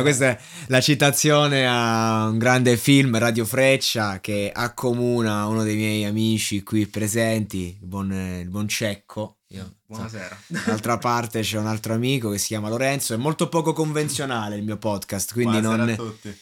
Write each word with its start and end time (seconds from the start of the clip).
Questa 0.00 0.26
è 0.26 0.38
la 0.68 0.80
citazione 0.80 1.66
a 1.66 2.28
un 2.28 2.38
grande 2.38 2.76
film 2.76 3.18
Radio 3.18 3.44
Freccia 3.44 4.20
che 4.20 4.50
accomuna 4.52 5.46
uno 5.46 5.62
dei 5.62 5.76
miei 5.76 6.04
amici 6.04 6.62
qui 6.62 6.86
presenti, 6.86 7.76
il 7.80 7.86
buon, 7.86 8.12
il 8.40 8.48
buon 8.48 8.68
Cecco. 8.68 9.38
Io, 9.50 9.76
Buonasera. 9.86 10.36
D'altra 10.66 10.98
parte 10.98 11.40
c'è 11.40 11.58
un 11.58 11.66
altro 11.66 11.94
amico 11.94 12.30
che 12.30 12.38
si 12.38 12.48
chiama 12.48 12.68
Lorenzo, 12.68 13.14
è 13.14 13.16
molto 13.16 13.48
poco 13.48 13.72
convenzionale 13.72 14.56
il 14.56 14.64
mio 14.64 14.76
podcast, 14.76 15.32
quindi, 15.32 15.60
Buonasera 15.60 15.84
non, 15.84 15.92
a 15.92 15.96
tutti. 15.96 16.36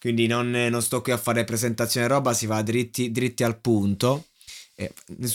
quindi 0.00 0.26
non, 0.26 0.50
non 0.50 0.82
sto 0.82 1.00
qui 1.00 1.12
a 1.12 1.18
fare 1.18 1.44
presentazione 1.44 2.08
roba, 2.08 2.32
si 2.32 2.46
va 2.46 2.60
dritti, 2.62 3.12
dritti 3.12 3.44
al 3.44 3.60
punto. 3.60 4.24
Eh, 4.74 4.92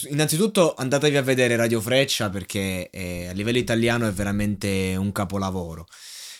innanzitutto 0.08 0.74
andatevi 0.74 1.16
a 1.16 1.22
vedere 1.22 1.56
Radio 1.56 1.80
Freccia 1.80 2.30
perché 2.30 2.88
eh, 2.90 3.28
a 3.28 3.32
livello 3.32 3.58
italiano 3.58 4.06
è 4.06 4.12
veramente 4.12 4.94
un 4.96 5.12
capolavoro. 5.12 5.86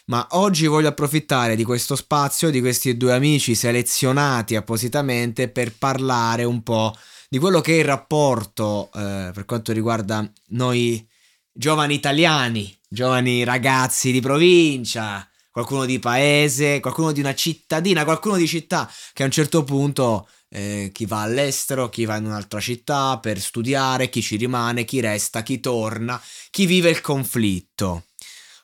Ma 0.06 0.26
oggi 0.32 0.66
voglio 0.66 0.88
approfittare 0.88 1.56
di 1.56 1.64
questo 1.64 1.96
spazio, 1.96 2.50
di 2.50 2.60
questi 2.60 2.96
due 2.96 3.14
amici 3.14 3.54
selezionati 3.54 4.54
appositamente 4.54 5.48
per 5.48 5.74
parlare 5.78 6.44
un 6.44 6.62
po' 6.62 6.94
di 7.28 7.38
quello 7.38 7.60
che 7.62 7.76
è 7.76 7.78
il 7.78 7.84
rapporto 7.84 8.90
eh, 8.92 9.30
per 9.32 9.44
quanto 9.46 9.72
riguarda 9.72 10.30
noi 10.48 11.06
giovani 11.50 11.94
italiani, 11.94 12.76
giovani 12.86 13.44
ragazzi 13.44 14.12
di 14.12 14.20
provincia, 14.20 15.26
qualcuno 15.50 15.86
di 15.86 15.98
paese, 15.98 16.80
qualcuno 16.80 17.12
di 17.12 17.20
una 17.20 17.34
cittadina, 17.34 18.04
qualcuno 18.04 18.36
di 18.36 18.46
città 18.46 18.90
che 19.12 19.22
a 19.22 19.26
un 19.26 19.32
certo 19.32 19.64
punto 19.64 20.28
eh, 20.50 20.90
chi 20.92 21.06
va 21.06 21.22
all'estero, 21.22 21.88
chi 21.88 22.04
va 22.04 22.16
in 22.16 22.26
un'altra 22.26 22.60
città 22.60 23.18
per 23.20 23.40
studiare, 23.40 24.10
chi 24.10 24.20
ci 24.20 24.36
rimane, 24.36 24.84
chi 24.84 25.00
resta, 25.00 25.42
chi 25.42 25.60
torna, 25.60 26.20
chi 26.50 26.66
vive 26.66 26.90
il 26.90 27.00
conflitto. 27.00 28.04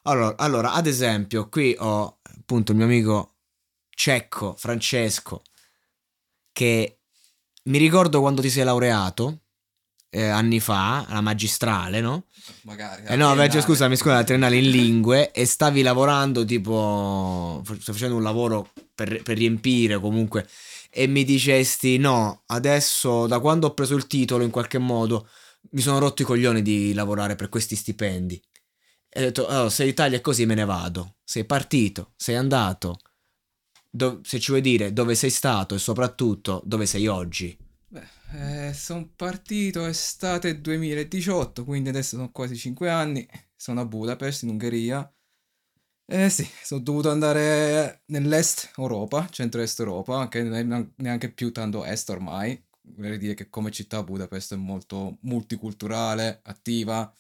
Allora, 0.03 0.37
allora, 0.37 0.73
ad 0.73 0.87
esempio, 0.87 1.49
qui 1.49 1.75
ho 1.79 2.19
appunto 2.23 2.73
il 2.73 2.79
mio 2.79 2.87
amico 2.87 3.35
cecco 3.91 4.55
Francesco 4.57 5.43
che 6.53 7.01
mi 7.65 7.79
ricordo 7.79 8.21
quando 8.21 8.41
ti 8.41 8.49
sei 8.49 8.65
laureato 8.65 9.43
eh, 10.11 10.27
anni 10.27 10.59
fa, 10.59 11.05
alla 11.07 11.21
magistrale, 11.21 12.01
no? 12.01 12.25
Magari. 12.63 13.05
Eh 13.07 13.17
no, 13.17 13.31
invece, 13.31 13.61
scusami, 13.61 13.97
scusa, 13.97 14.15
la 14.15 14.25
triennale 14.25 14.57
in 14.57 14.71
lingue 14.71 15.31
e 15.31 15.45
stavi 15.45 15.83
lavorando 15.83 16.45
tipo, 16.45 17.63
stai 17.65 17.95
facendo 17.95 18.17
un 18.17 18.23
lavoro 18.23 18.71
per, 18.95 19.23
per 19.23 19.37
riempire 19.37 20.01
comunque 20.01 20.49
e 20.91 21.07
mi 21.07 21.25
dicesti 21.25 21.99
no, 21.99 22.43
adesso 22.47 23.29
da 23.29 23.39
quando 23.39 23.69
ho 23.69 23.75
preso 23.75 23.95
il 23.95 24.09
titolo 24.09 24.43
in 24.43 24.51
qualche 24.51 24.79
modo 24.79 25.29
mi 25.71 25.81
sono 25.81 26.01
rotto 26.01 26.23
i 26.23 26.25
coglioni 26.25 26.63
di 26.63 26.93
lavorare 26.93 27.37
per 27.37 27.49
questi 27.49 27.77
stipendi. 27.77 28.43
E 29.13 29.21
ho 29.21 29.25
detto, 29.25 29.43
oh, 29.43 29.69
se 29.69 29.85
l'Italia 29.85 30.19
è 30.19 30.21
così 30.21 30.47
me 30.47 30.55
ne 30.55 30.65
vado. 30.65 31.17
Sei 31.25 31.45
partito, 31.45 32.13
sei 32.17 32.37
andato. 32.37 33.01
Do- 33.91 34.21
se 34.23 34.39
ci 34.39 34.53
vuoi 34.53 34.63
dire 34.63 34.93
dove 34.93 35.17
sei 35.17 35.31
stato 35.31 35.75
e 35.75 35.79
soprattutto 35.79 36.63
dove 36.65 36.87
sei 36.87 37.09
oggi. 37.09 37.59
Eh, 38.33 38.73
sono 38.73 39.11
partito 39.17 39.85
estate 39.87 40.61
2018, 40.61 41.65
quindi 41.65 41.89
adesso 41.89 42.17
sono 42.17 42.31
quasi 42.31 42.57
5 42.57 42.89
anni. 42.89 43.29
Sono 43.57 43.81
a 43.81 43.85
Budapest, 43.85 44.45
in 44.45 44.51
Ungheria. 44.51 45.13
Eh 46.07 46.29
sì, 46.29 46.49
sono 46.63 46.81
dovuto 46.81 47.11
andare 47.11 48.03
nell'est 48.07 48.71
Europa, 48.77 49.29
centro-est 49.29 49.81
Europa, 49.81 50.29
che 50.29 50.43
non 50.43 50.55
è 50.55 50.87
neanche 50.97 51.33
più 51.33 51.53
tanto 51.53 51.85
est 51.85 52.09
ormai. 52.11 52.61
Vorrei 52.83 53.19
dire 53.19 53.35
che 53.35 53.49
come 53.49 53.71
città 53.73 54.03
Budapest 54.03 54.55
è 54.55 54.57
molto 54.57 55.19
multiculturale, 55.23 56.41
attiva, 56.45 57.13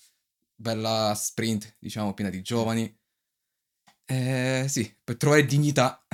bella 0.60 1.14
sprint, 1.14 1.76
diciamo, 1.78 2.14
piena 2.14 2.30
di 2.30 2.42
giovani. 2.42 2.94
Eh 4.04 4.64
sì, 4.68 4.92
per 5.04 5.16
trovare 5.16 5.44
dignità, 5.46 6.04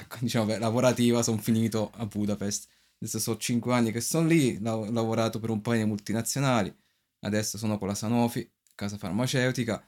ecco, 0.00 0.18
diciamo, 0.20 0.44
beh, 0.44 0.58
lavorativa, 0.58 1.22
sono 1.22 1.38
finito 1.38 1.90
a 1.94 2.04
Budapest. 2.06 2.68
Adesso 3.00 3.18
sono 3.18 3.38
5 3.38 3.72
anni 3.72 3.92
che 3.92 4.00
sono 4.02 4.26
lì, 4.26 4.60
ho 4.62 4.90
lavorato 4.90 5.38
per 5.38 5.48
un 5.50 5.62
paio 5.62 5.82
di 5.82 5.88
multinazionali, 5.88 6.74
adesso 7.20 7.56
sono 7.56 7.78
con 7.78 7.88
la 7.88 7.94
Sanofi, 7.94 8.50
casa 8.74 8.98
farmaceutica, 8.98 9.82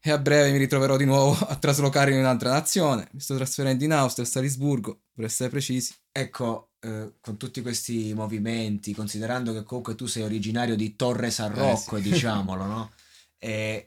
e 0.00 0.10
a 0.10 0.18
breve 0.18 0.50
mi 0.50 0.58
ritroverò 0.58 0.96
di 0.96 1.04
nuovo 1.04 1.32
a 1.46 1.56
traslocare 1.56 2.12
in 2.12 2.18
un'altra 2.18 2.50
nazione. 2.50 3.08
Mi 3.12 3.20
sto 3.20 3.36
trasferendo 3.36 3.84
in 3.84 3.92
Austria, 3.92 4.26
a 4.26 4.28
Salisburgo, 4.28 5.02
per 5.14 5.26
essere 5.26 5.48
precisi. 5.50 5.94
Ecco, 6.10 6.71
eh, 6.82 7.12
con 7.20 7.36
tutti 7.36 7.62
questi 7.62 8.12
movimenti, 8.14 8.94
considerando 8.94 9.52
che 9.52 9.62
comunque 9.64 9.94
tu 9.94 10.06
sei 10.06 10.22
originario 10.24 10.76
di 10.76 10.96
Torre 10.96 11.30
San 11.30 11.54
Rocco, 11.54 11.96
Eh, 11.96 12.02
sì. 12.02 12.02
diciamolo, 12.02 12.64
no? 12.66 12.92
E 13.38 13.86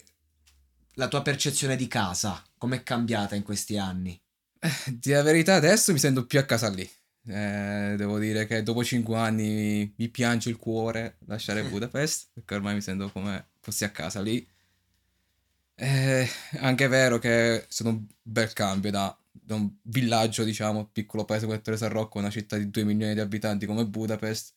la 0.95 1.07
tua 1.07 1.21
percezione 1.21 1.75
di 1.77 1.87
casa, 1.87 2.43
com'è 2.57 2.83
cambiata 2.83 3.35
in 3.35 3.43
questi 3.43 3.77
anni? 3.77 4.19
Di 4.87 5.11
la 5.11 5.21
verità 5.21 5.55
adesso 5.55 5.91
mi 5.91 5.99
sento 5.99 6.25
più 6.25 6.39
a 6.39 6.43
casa 6.45 6.69
lì. 6.69 6.89
Eh, 7.27 7.95
devo 7.97 8.19
dire 8.19 8.45
che 8.45 8.61
dopo 8.63 8.83
5 8.83 9.15
anni 9.17 9.93
mi 9.97 10.09
piange 10.09 10.49
il 10.49 10.57
cuore 10.57 11.17
lasciare 11.25 11.63
Budapest, 11.65 12.29
perché 12.33 12.55
ormai 12.55 12.75
mi 12.75 12.81
sento 12.81 13.11
come 13.11 13.47
fossi 13.61 13.83
a 13.83 13.89
casa 13.91 14.21
lì. 14.21 14.47
Eh, 15.77 16.27
anche 16.59 16.85
è 16.85 16.87
vero 16.89 17.17
che 17.19 17.65
stato 17.67 17.89
un 17.89 18.05
bel 18.21 18.53
cambio 18.53 18.91
da, 18.91 19.17
da 19.45 19.55
un 19.55 19.69
villaggio, 19.83 20.43
diciamo, 20.43 20.89
piccolo 20.91 21.23
paese 21.25 21.45
come 21.45 21.61
Torre 21.61 21.77
San 21.77 21.89
Rocco, 21.89 22.17
una 22.17 22.29
città 22.29 22.57
di 22.57 22.69
2 22.69 22.83
milioni 22.83 23.13
di 23.13 23.19
abitanti 23.19 23.65
come 23.65 23.85
Budapest. 23.85 24.53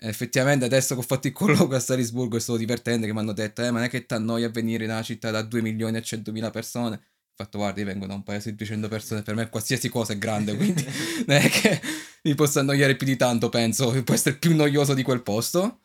Eh, 0.00 0.08
effettivamente 0.08 0.64
adesso 0.64 0.94
che 0.94 1.00
ho 1.00 1.04
fatto 1.04 1.26
il 1.26 1.32
colloquio 1.32 1.76
a 1.76 1.80
Salisburgo 1.80 2.36
è 2.36 2.40
stato 2.40 2.58
divertente 2.58 3.06
che 3.06 3.12
mi 3.12 3.18
hanno 3.18 3.32
detto, 3.32 3.62
eh, 3.62 3.70
ma 3.70 3.78
non 3.78 3.84
è 3.84 3.90
che 3.90 4.06
ti 4.06 4.14
annoia 4.14 4.46
a 4.46 4.50
venire 4.50 4.84
in 4.84 4.90
una 4.90 5.02
città 5.02 5.30
da 5.30 5.42
2 5.42 5.60
milioni 5.60 5.96
e 5.98 6.02
100 6.02 6.32
mila 6.32 6.50
persone? 6.50 6.96
Ho 6.96 7.44
fatto, 7.44 7.58
guardi, 7.58 7.84
vengo 7.84 8.06
da 8.06 8.14
un 8.14 8.22
paese 8.22 8.50
di 8.50 8.56
200 8.56 8.88
persone, 8.88 9.22
per 9.22 9.34
me 9.34 9.48
qualsiasi 9.48 9.88
cosa 9.88 10.12
è 10.14 10.18
grande, 10.18 10.56
quindi 10.56 10.84
non 11.26 11.36
è 11.36 11.48
che 11.48 11.80
mi 12.22 12.34
possa 12.34 12.60
annoiare 12.60 12.96
più 12.96 13.06
di 13.06 13.16
tanto, 13.16 13.48
penso, 13.48 13.90
può 14.02 14.14
essere 14.14 14.36
più 14.36 14.54
noioso 14.56 14.94
di 14.94 15.02
quel 15.02 15.22
posto. 15.22 15.80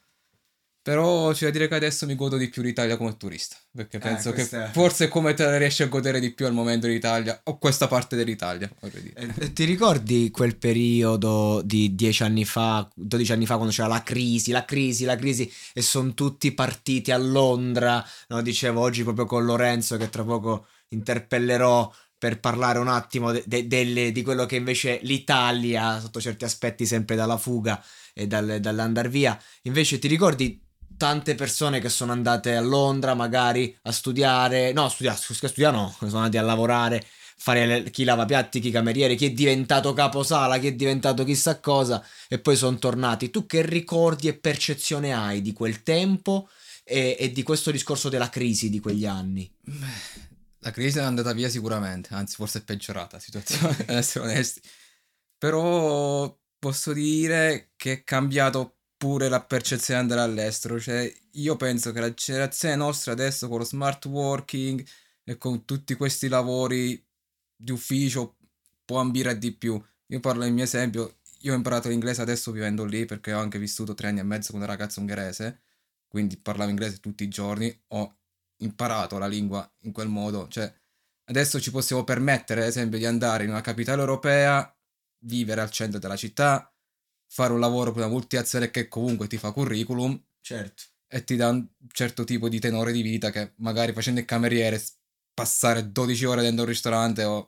Però 0.83 1.31
c'è 1.31 1.45
da 1.45 1.51
dire 1.51 1.69
che 1.69 1.75
adesso 1.75 2.05
mi 2.05 2.13
godo 2.13 2.35
di 2.35 2.49
più 2.49 2.61
l'Italia 2.61 2.97
come 2.97 3.15
turista, 3.15 3.55
perché 3.73 3.99
penso 3.99 4.31
che 4.31 4.35
questa 4.35 4.65
è- 4.69 4.71
forse 4.73 5.07
come 5.07 5.33
te 5.33 5.45
la 5.45 5.57
riesci 5.57 5.81
a 5.81 5.87
godere 5.87 6.19
di 6.19 6.33
più 6.33 6.45
al 6.45 6.51
momento 6.53 6.87
l'Italia, 6.87 7.39
o 7.45 7.57
questa 7.57 7.87
parte 7.87 8.17
dell'Italia, 8.17 8.69
dire. 8.81 9.13
E- 9.15 9.45
e 9.45 9.53
ti 9.53 9.63
ricordi 9.63 10.29
quel 10.29 10.57
periodo 10.57 11.61
di 11.63 11.95
dieci 11.95 12.23
anni 12.23 12.43
fa, 12.43 12.85
12 12.93 13.31
anni 13.31 13.45
fa, 13.45 13.55
quando 13.55 13.73
c'era 13.73 13.87
la 13.87 14.03
crisi, 14.03 14.51
la 14.51 14.65
crisi, 14.65 15.05
la 15.05 15.15
crisi, 15.15 15.49
e 15.73 15.81
sono 15.81 16.13
tutti 16.13 16.51
partiti 16.51 17.11
a 17.11 17.17
Londra? 17.17 18.05
No, 18.27 18.41
dicevo 18.41 18.81
oggi 18.81 19.03
proprio 19.03 19.25
con 19.25 19.45
Lorenzo 19.45 19.95
che 19.95 20.09
tra 20.09 20.23
poco 20.25 20.67
interpellerò 20.89 21.91
per 22.17 22.39
parlare 22.39 22.79
un 22.79 22.87
attimo 22.89 23.31
de- 23.31 23.43
de- 23.45 23.67
delle- 23.67 24.11
di 24.11 24.21
quello 24.21 24.45
che 24.45 24.55
invece 24.57 24.99
l'Italia, 25.03 25.99
sotto 25.99 26.19
certi 26.21 26.43
aspetti, 26.45 26.85
sempre 26.85 27.15
dalla 27.15 27.37
fuga 27.37 27.81
e 28.13 28.27
dal- 28.27 28.59
dall'andar 28.59 29.09
via. 29.09 29.37
Invece 29.63 29.99
ti 29.99 30.07
ricordi 30.07 30.62
tante 31.03 31.35
persone 31.35 31.81
che 31.81 31.89
sono 31.89 32.13
andate 32.13 32.55
a 32.55 32.61
Londra 32.61 33.13
magari 33.13 33.77
a 33.81 33.91
studiare, 33.91 34.71
no, 34.71 34.85
a 34.85 34.89
studiare, 34.89 35.17
scusa, 35.17 35.49
studiare 35.49 35.75
no, 35.75 35.93
sono 35.99 36.19
andati 36.19 36.37
a 36.37 36.41
lavorare, 36.41 37.05
fare 37.35 37.65
le- 37.65 37.89
chi 37.89 38.05
lava 38.05 38.23
piatti, 38.23 38.61
chi 38.61 38.71
cameriere, 38.71 39.15
chi 39.15 39.25
è 39.25 39.31
diventato 39.31 39.91
caposala, 39.91 40.57
chi 40.59 40.67
è 40.67 40.73
diventato 40.75 41.25
chissà 41.25 41.59
cosa 41.59 42.01
e 42.29 42.39
poi 42.39 42.55
sono 42.55 42.77
tornati. 42.77 43.29
Tu 43.31 43.45
che 43.45 43.65
ricordi 43.65 44.29
e 44.29 44.37
percezione 44.37 45.13
hai 45.13 45.41
di 45.41 45.51
quel 45.51 45.83
tempo 45.83 46.47
e, 46.85 47.17
e 47.19 47.33
di 47.33 47.43
questo 47.43 47.69
discorso 47.69 48.07
della 48.07 48.29
crisi 48.29 48.69
di 48.69 48.79
quegli 48.79 49.05
anni? 49.05 49.53
La 50.59 50.71
crisi 50.71 50.99
è 50.99 51.01
andata 51.01 51.33
via 51.33 51.49
sicuramente, 51.49 52.13
anzi 52.13 52.35
forse 52.35 52.59
è 52.59 52.63
peggiorata 52.63 53.17
la 53.17 53.19
situazione, 53.21 53.75
ad 53.87 53.97
essere 53.97 54.23
onesti. 54.23 54.61
Però 55.37 56.33
posso 56.57 56.93
dire 56.93 57.71
che 57.75 57.91
è 57.91 58.03
cambiato 58.05 58.77
pure 59.03 59.27
la 59.27 59.43
percezione 59.43 60.05
di 60.05 60.11
andare 60.13 60.31
all'estero. 60.31 60.79
Cioè, 60.79 61.13
io 61.31 61.57
penso 61.57 61.91
che 61.91 61.99
la 61.99 62.13
generazione 62.13 62.77
nostra 62.77 63.11
adesso 63.11 63.49
con 63.49 63.57
lo 63.57 63.65
smart 63.65 64.05
working 64.05 64.81
e 65.25 65.37
con 65.37 65.65
tutti 65.65 65.95
questi 65.95 66.29
lavori 66.29 67.05
di 67.53 67.71
ufficio 67.73 68.37
può 68.85 69.01
ambire 69.01 69.37
di 69.37 69.51
più. 69.51 69.81
Io 70.05 70.19
parlo 70.21 70.43
del 70.43 70.53
mio 70.53 70.63
esempio, 70.63 71.17
io 71.39 71.51
ho 71.51 71.55
imparato 71.57 71.89
l'inglese 71.89 72.21
adesso 72.21 72.51
vivendo 72.53 72.85
lì 72.85 73.03
perché 73.03 73.33
ho 73.33 73.39
anche 73.39 73.59
vissuto 73.59 73.93
tre 73.93 74.07
anni 74.07 74.19
e 74.19 74.23
mezzo 74.23 74.51
con 74.51 74.61
una 74.61 74.69
ragazza 74.69 75.01
ungherese, 75.01 75.63
quindi 76.07 76.37
parlavo 76.37 76.69
inglese 76.69 77.01
tutti 77.01 77.25
i 77.25 77.27
giorni, 77.27 77.77
ho 77.87 78.19
imparato 78.59 79.17
la 79.17 79.27
lingua 79.27 79.69
in 79.81 79.91
quel 79.91 80.07
modo, 80.07 80.47
cioè 80.47 80.73
adesso 81.25 81.59
ci 81.59 81.71
possiamo 81.71 82.05
permettere 82.05 82.61
ad 82.61 82.67
esempio 82.67 82.97
di 82.97 83.05
andare 83.05 83.43
in 83.43 83.49
una 83.49 83.59
capitale 83.59 83.99
europea, 83.99 84.73
vivere 85.25 85.59
al 85.59 85.71
centro 85.71 85.99
della 85.99 86.15
città, 86.15 86.72
fare 87.33 87.51
un 87.51 87.59
lavoro 87.59 87.91
per 87.91 88.03
una 88.03 88.11
multinazionale 88.11 88.69
che 88.69 88.87
comunque 88.87 89.25
ti 89.25 89.37
fa 89.37 89.51
curriculum 89.51 90.21
Certo. 90.39 90.83
e 91.07 91.23
ti 91.23 91.35
dà 91.35 91.49
un 91.49 91.65
certo 91.91 92.25
tipo 92.25 92.47
di 92.47 92.59
tenore 92.59 92.91
di 92.91 93.01
vita 93.01 93.31
che 93.31 93.53
magari 93.55 93.91
facendo 93.91 94.19
il 94.19 94.27
cameriere 94.27 94.79
passare 95.33 95.91
12 95.91 96.25
ore 96.25 96.43
dentro 96.43 96.61
un 96.61 96.69
ristorante 96.69 97.23
o 97.23 97.47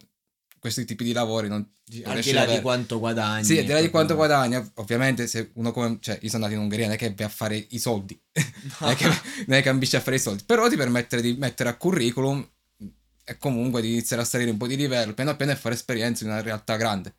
questi 0.60 0.86
tipi 0.86 1.04
di 1.04 1.12
lavori 1.14 1.50
non 1.50 1.64
Al 2.06 2.20
di 2.20 2.32
là 2.32 2.48
di 2.48 2.60
quanto 2.62 2.98
guadagni. 2.98 3.44
Sì, 3.44 3.60
al 3.60 3.66
di 3.66 3.72
là 3.74 3.80
di 3.80 3.92
quanto 3.92 4.16
guadagna, 4.16 4.68
ovviamente 4.76 5.28
se 5.28 5.52
uno 5.54 5.72
come... 5.72 6.00
Cioè, 6.02 6.18
io 6.20 6.30
sono 6.30 6.46
andato 6.46 6.60
in 6.60 6.66
Ungheria, 6.66 6.88
non 6.88 6.96
è 6.96 6.98
che 6.98 7.14
vai 7.16 7.28
a 7.28 7.30
fare 7.30 7.56
i 7.70 7.78
soldi, 7.78 8.20
non 8.80 8.90
è 8.90 8.96
che, 8.96 9.06
non 9.46 9.58
è 9.60 9.62
che 9.62 9.70
ambisci 9.70 9.96
a 9.96 10.00
fare 10.00 10.16
i 10.16 10.20
soldi, 10.20 10.44
però 10.44 10.68
ti 10.68 10.78
permette 10.78 11.22
di 11.22 11.36
mettere 11.38 11.70
a 11.70 11.76
curriculum 11.76 12.44
e 13.24 13.38
comunque 13.38 13.82
di 13.84 13.92
iniziare 13.92 14.24
a 14.24 14.26
salire 14.26 14.50
un 14.50 14.58
po' 14.58 14.66
di 14.66 14.76
livello, 14.76 15.14
piano 15.14 15.36
piano 15.36 15.52
e 15.52 15.56
fare 15.56 15.76
esperienza 15.76 16.24
in 16.24 16.32
una 16.32 16.42
realtà 16.42 16.76
grande. 16.76 17.14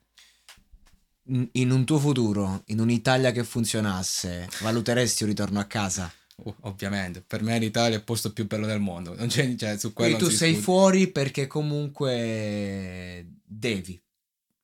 In- 1.29 1.71
un 1.73 1.85
tuo 1.85 1.99
futuro, 1.99 2.63
in 2.67 2.79
un'Italia 2.81 3.33
che 3.33 3.43
funzionasse, 3.43 4.49
valuteresti 4.61 5.25
un 5.25 5.29
ritorno 5.31 5.59
a 5.59 5.65
casa? 5.65 6.13
Oh, 6.45 6.55
ovviamente, 6.63 7.21
per 7.27 7.43
me 7.43 7.59
l'Italia 7.59 7.95
è 7.97 7.99
il 7.99 8.05
posto 8.05 8.33
più 8.33 8.47
bello 8.47 8.67
del 8.67 8.79
mondo, 8.79 9.15
non 9.17 9.27
c'è, 9.27 9.55
cioè, 9.57 9.77
su 9.79 9.93
quello 9.93 10.17
Quindi 10.17 10.31
tu 10.33 10.37
sei 10.39 10.51
discute. 10.51 10.65
fuori 10.65 11.07
perché 11.09 11.47
comunque 11.47 13.27
devi. 13.45 14.01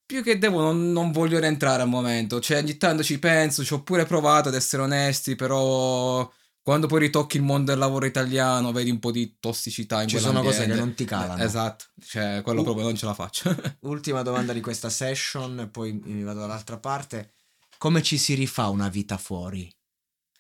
Più 0.05 0.23
che 0.23 0.39
devo, 0.39 0.61
non, 0.61 0.93
non 0.93 1.11
voglio 1.11 1.39
rientrare 1.41 1.83
al 1.83 1.89
momento. 1.89 2.39
Cioè, 2.39 2.59
ogni 2.59 2.77
tanto 2.77 3.03
ci 3.03 3.19
penso, 3.19 3.65
ci 3.65 3.73
ho 3.73 3.83
pure 3.83 4.05
provato 4.05 4.49
ad 4.51 4.55
essere 4.55 4.83
onesti, 4.83 5.35
però 5.35 6.31
quando 6.63 6.87
poi 6.87 7.01
ritocchi 7.01 7.37
il 7.39 7.43
mondo 7.43 7.71
del 7.73 7.79
lavoro 7.79 8.07
italiano, 8.07 8.71
vedi 8.71 8.91
un 8.91 9.01
po' 9.01 9.11
di 9.11 9.37
tossicità 9.41 10.01
in 10.03 10.09
Ci 10.09 10.19
sono 10.19 10.43
cose 10.43 10.65
che 10.67 10.75
non 10.75 10.95
ti 10.95 11.05
calano. 11.05 11.43
Eh, 11.43 11.45
Esatto, 11.45 11.87
cioè, 12.05 12.41
quello 12.43 12.61
Uh. 12.61 12.65
proprio 12.65 12.85
non 12.85 12.97
ce 12.97 13.05
la 13.07 13.15
faccio. 13.15 13.55
Ultima 13.81 14.23
domanda 14.23 14.53
di 14.53 14.61
questa 14.61 14.89
session, 14.89 15.69
poi 15.73 15.93
mi 15.93 16.23
vado 16.23 16.41
dall'altra 16.41 16.79
parte. 16.79 17.35
Come 17.79 18.01
ci 18.03 18.17
si 18.17 18.35
rifà 18.35 18.69
una 18.69 18.89
vita 18.89 19.19
fuori? 19.19 19.69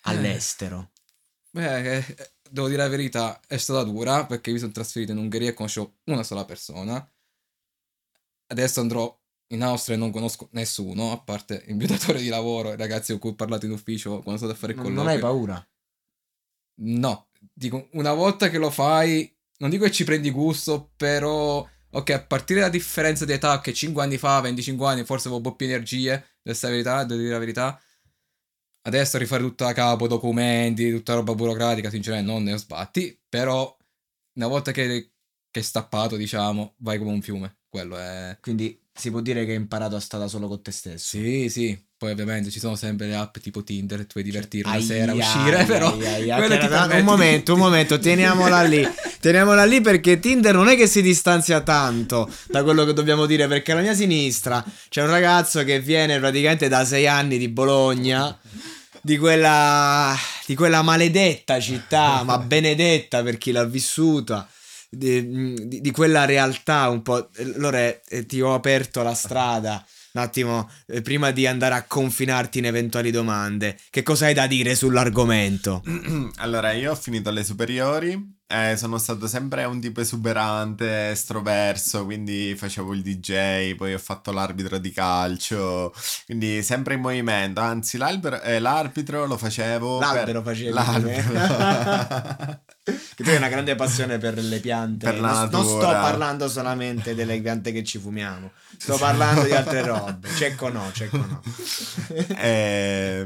All'estero? 0.02 0.92
Beh, 1.50 1.96
eh, 1.96 2.32
devo 2.48 2.68
dire 2.68 2.82
la 2.82 2.88
verità, 2.88 3.40
è 3.46 3.56
stata 3.56 3.82
dura 3.82 4.24
perché 4.26 4.52
mi 4.52 4.58
sono 4.58 4.70
trasferito 4.72 5.10
in 5.12 5.18
Ungheria 5.18 5.50
e 5.50 5.54
conosco 5.54 5.96
una 6.04 6.22
sola 6.22 6.44
persona. 6.44 7.04
Adesso 8.46 8.80
andrò 8.80 9.18
in 9.48 9.62
Austria 9.62 9.96
e 9.96 9.98
non 9.98 10.10
conosco 10.12 10.48
nessuno, 10.52 11.10
a 11.12 11.18
parte 11.20 11.64
il 11.66 11.74
mio 11.74 11.86
datore 11.88 12.20
di 12.20 12.28
lavoro 12.28 12.70
e 12.70 12.74
i 12.74 12.76
ragazzi 12.76 13.10
con 13.12 13.20
cui 13.20 13.30
ho 13.30 13.34
parlato 13.34 13.66
in 13.66 13.72
ufficio 13.72 14.20
quando 14.22 14.38
sono 14.40 14.52
stato 14.52 14.52
a 14.52 14.56
fare 14.56 14.72
il 14.72 14.78
colloquio. 14.78 15.02
non 15.02 15.12
hai 15.12 15.18
paura? 15.18 15.66
No, 16.76 17.28
dico, 17.52 17.88
una 17.92 18.12
volta 18.12 18.48
che 18.50 18.58
lo 18.58 18.70
fai, 18.70 19.32
non 19.58 19.70
dico 19.70 19.84
che 19.84 19.92
ci 19.92 20.04
prendi 20.04 20.30
gusto, 20.30 20.92
però, 20.96 21.66
ok, 21.90 22.10
a 22.10 22.24
partire 22.24 22.60
dalla 22.60 22.72
differenza 22.72 23.24
di 23.24 23.32
età, 23.32 23.60
che 23.60 23.72
5 23.72 24.02
anni 24.02 24.18
fa, 24.18 24.40
25 24.40 24.86
anni, 24.86 25.04
forse 25.04 25.28
avevo 25.28 25.42
un 25.42 25.50
po' 25.50 25.56
più 25.56 25.66
energie, 25.66 26.38
devo 26.42 26.58
la 26.60 26.68
verità, 26.68 27.04
devo 27.04 27.20
dire 27.20 27.32
la 27.32 27.38
verità. 27.38 27.80
Adesso 28.84 29.16
rifare 29.18 29.42
tutto 29.42 29.64
da 29.64 29.72
capo, 29.72 30.08
documenti, 30.08 30.90
tutta 30.90 31.14
roba 31.14 31.34
burocratica, 31.34 31.88
sinceramente 31.88 32.30
non 32.32 32.42
ne 32.42 32.54
ho 32.54 32.56
sbatti, 32.56 33.16
però 33.28 33.76
una 34.34 34.48
volta 34.48 34.72
che, 34.72 35.12
che 35.50 35.60
è 35.60 35.62
stappato, 35.62 36.16
diciamo, 36.16 36.74
vai 36.78 36.98
come 36.98 37.12
un 37.12 37.22
fiume, 37.22 37.58
quello 37.68 37.96
è... 37.96 38.36
Quindi 38.40 38.81
si 38.94 39.10
può 39.10 39.20
dire 39.20 39.44
che 39.44 39.52
hai 39.52 39.56
imparato 39.56 39.96
a 39.96 40.00
stare 40.00 40.28
solo 40.28 40.48
con 40.48 40.62
te 40.62 40.70
stesso? 40.70 41.16
Sì, 41.16 41.48
sì, 41.48 41.78
poi 41.96 42.12
ovviamente 42.12 42.50
ci 42.50 42.58
sono 42.58 42.76
sempre 42.76 43.06
le 43.06 43.14
app 43.16 43.38
tipo 43.38 43.62
Tinder, 43.62 44.00
tu 44.00 44.12
puoi 44.12 44.24
divertirti 44.24 44.68
Ai, 44.68 44.82
sera, 44.82 45.14
uscire, 45.14 45.64
però... 45.64 45.92
ai, 45.92 46.06
ai, 46.06 46.30
ai, 46.30 46.38
quello 46.38 46.54
che 46.54 46.60
ti 46.60 46.66
era- 46.66 46.86
permette 46.86 46.98
un 46.98 47.04
momento, 47.04 47.52
un 47.54 47.58
momento, 47.58 47.98
teniamola 47.98 48.62
lì. 48.62 48.86
Teniamola 49.22 49.64
lì 49.64 49.80
perché 49.80 50.18
Tinder 50.18 50.52
non 50.52 50.66
è 50.66 50.74
che 50.74 50.88
si 50.88 51.00
distanzia 51.00 51.60
tanto 51.60 52.28
da 52.48 52.64
quello 52.64 52.84
che 52.84 52.92
dobbiamo 52.92 53.24
dire. 53.24 53.46
Perché 53.46 53.70
alla 53.70 53.80
mia 53.80 53.94
sinistra 53.94 54.64
c'è 54.88 55.00
un 55.00 55.10
ragazzo 55.10 55.62
che 55.62 55.78
viene 55.78 56.18
praticamente 56.18 56.66
da 56.66 56.84
sei 56.84 57.06
anni 57.06 57.38
di 57.38 57.48
Bologna. 57.48 58.36
Di 59.00 59.18
quella, 59.18 60.12
di 60.44 60.56
quella 60.56 60.82
maledetta 60.82 61.60
città, 61.60 62.22
ma 62.24 62.38
benedetta 62.38 63.22
per 63.22 63.38
chi 63.38 63.52
l'ha 63.52 63.64
vissuta. 63.64 64.48
Di, 64.94 65.54
di- 65.68 65.80
di 65.80 65.90
quella 65.90 66.26
realtà 66.26 66.88
un 66.90 67.00
po'. 67.00 67.30
Lore, 67.56 68.02
eh, 68.08 68.26
ti 68.26 68.42
ho 68.42 68.52
aperto 68.52 69.02
la 69.02 69.14
strada. 69.14 69.82
Un 70.14 70.20
attimo, 70.20 70.68
eh, 70.88 71.00
prima 71.00 71.30
di 71.30 71.46
andare 71.46 71.74
a 71.74 71.84
confinarti 71.84 72.58
in 72.58 72.66
eventuali 72.66 73.10
domande, 73.10 73.78
che 73.88 74.02
cosa 74.02 74.26
hai 74.26 74.34
da 74.34 74.46
dire 74.46 74.74
sull'argomento? 74.74 75.82
Allora, 76.36 76.72
io 76.72 76.90
ho 76.90 76.94
finito 76.94 77.30
le 77.30 77.42
superiori, 77.42 78.36
eh, 78.46 78.76
sono 78.76 78.98
stato 78.98 79.26
sempre 79.26 79.64
un 79.64 79.80
tipo 79.80 80.02
esuberante, 80.02 81.08
estroverso, 81.08 82.04
quindi 82.04 82.54
facevo 82.54 82.92
il 82.92 83.00
DJ, 83.00 83.74
poi 83.74 83.94
ho 83.94 83.98
fatto 83.98 84.30
l'arbitro 84.32 84.76
di 84.76 84.90
calcio, 84.90 85.94
quindi 86.26 86.62
sempre 86.62 86.92
in 86.94 87.00
movimento, 87.00 87.62
anzi 87.62 87.96
l'albero- 87.96 88.42
eh, 88.42 88.58
l'arbitro 88.58 89.24
lo 89.24 89.38
facevo... 89.38 89.96
per- 89.96 90.08
L'albero 90.14 90.42
facevi 90.42 90.68
L'albero. 90.70 92.60
Che 92.84 93.22
tu 93.22 93.28
hai 93.28 93.36
una 93.36 93.48
grande 93.48 93.76
passione 93.76 94.18
per 94.18 94.38
le 94.38 94.58
piante. 94.58 95.06
Per 95.06 95.20
la 95.20 95.42
non, 95.42 95.50
non 95.50 95.64
sto 95.64 95.88
parlando 95.88 96.48
solamente 96.48 97.14
delle 97.14 97.40
piante 97.40 97.70
che 97.70 97.84
ci 97.84 97.98
fumiamo, 97.98 98.50
sto 98.76 98.96
parlando 98.96 99.44
di 99.44 99.52
altre 99.52 99.82
robe. 99.82 100.28
Cecco 100.34 100.68
no, 100.68 100.90
cecco 100.92 101.18
no. 101.18 101.42
Eh, 102.36 103.24